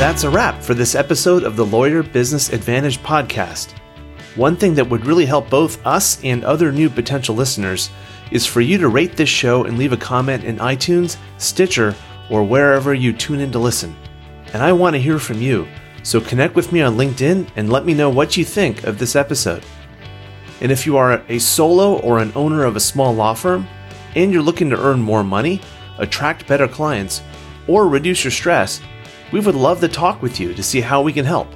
That's 0.05 0.25
a 0.25 0.29
wrap 0.29 0.63
for 0.63 0.75
this 0.75 0.95
episode 0.95 1.45
of 1.45 1.57
the 1.57 1.65
Lawyer 1.65 2.03
Business 2.03 2.53
Advantage 2.53 2.99
podcast. 3.03 3.73
One 4.37 4.55
thing 4.55 4.75
that 4.75 4.91
would 4.91 5.07
really 5.07 5.25
help 5.25 5.49
both 5.49 5.85
us 5.87 6.23
and 6.23 6.45
other 6.45 6.71
new 6.71 6.91
potential 6.91 7.35
listeners 7.35 7.89
is 8.31 8.45
for 8.45 8.61
you 8.61 8.77
to 8.77 8.89
rate 8.89 9.17
this 9.17 9.31
show 9.31 9.65
and 9.65 9.79
leave 9.79 9.95
a 9.95 9.97
comment 9.97 10.45
in 10.45 10.59
iTunes, 10.59 11.17
Stitcher, 11.39 11.95
or 12.29 12.45
wherever 12.45 12.93
you 12.93 13.15
tune 13.15 13.41
in 13.41 13.51
to 13.53 13.59
listen. 13.59 13.97
And 14.53 14.63
I 14.63 14.75
want 14.75 14.93
to 14.93 15.01
hear 15.01 15.19
from 15.19 15.41
you, 15.41 15.67
so 16.03 16.21
connect 16.21 16.55
with 16.55 16.71
me 16.71 16.83
on 16.83 16.99
LinkedIn 16.99 17.49
and 17.57 17.73
let 17.73 17.87
me 17.87 17.95
know 17.95 18.11
what 18.11 18.37
you 18.37 18.45
think 18.45 18.85
of 18.85 18.99
this 18.99 19.17
episode. 19.17 19.65
And 20.61 20.71
if 20.71 20.85
you 20.85 20.99
are 20.99 21.25
a 21.31 21.39
solo 21.39 21.99
or 22.01 22.19
an 22.19 22.31
owner 22.35 22.65
of 22.65 22.77
a 22.77 22.81
small 22.81 23.15
law 23.15 23.33
firm 23.33 23.67
and 24.15 24.31
you're 24.31 24.43
looking 24.43 24.69
to 24.69 24.85
earn 24.85 25.01
more 25.01 25.25
money, 25.25 25.63
attract 25.97 26.47
better 26.47 26.69
clients, 26.69 27.23
or 27.67 27.89
reduce 27.89 28.23
your 28.23 28.31
stress, 28.33 28.83
we 29.35 29.41
would 29.41 29.57
love 29.57 29.81
to 29.81 29.89
talk 29.89 30.23
with 30.23 30.39
you 30.39 30.55
to 30.55 30.63
see 30.63 30.81
how 30.81 31.03
we 31.03 31.13
can 31.13 31.25
help. 31.25 31.49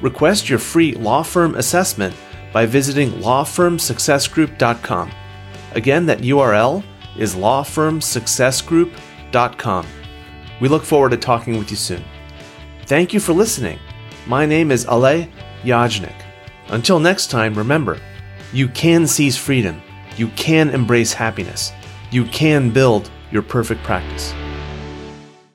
Request 0.00 0.48
your 0.48 0.60
free 0.60 0.92
law 0.92 1.24
firm 1.24 1.56
assessment 1.56 2.14
by 2.52 2.64
visiting 2.64 3.10
lawfirmsuccessgroup.com. 3.14 5.10
Again, 5.72 6.06
that 6.06 6.20
URL 6.20 6.84
is 7.18 7.34
lawfirmsuccessgroup.com. 7.34 9.86
We 10.60 10.68
look 10.68 10.84
forward 10.84 11.10
to 11.10 11.16
talking 11.16 11.58
with 11.58 11.68
you 11.68 11.76
soon. 11.76 12.04
Thank 12.84 13.12
you 13.12 13.18
for 13.18 13.32
listening. 13.32 13.80
My 14.28 14.46
name 14.46 14.70
is 14.70 14.86
Alay 14.86 15.28
Yajnik. 15.64 16.22
Until 16.68 17.00
next 17.00 17.26
time, 17.26 17.54
remember, 17.54 17.98
you 18.52 18.68
can 18.68 19.08
seize 19.08 19.36
freedom, 19.36 19.82
you 20.16 20.28
can 20.36 20.70
embrace 20.70 21.12
happiness, 21.12 21.72
you 22.12 22.24
can 22.26 22.70
build 22.70 23.10
your 23.32 23.42
perfect 23.42 23.82
practice. 23.82 24.32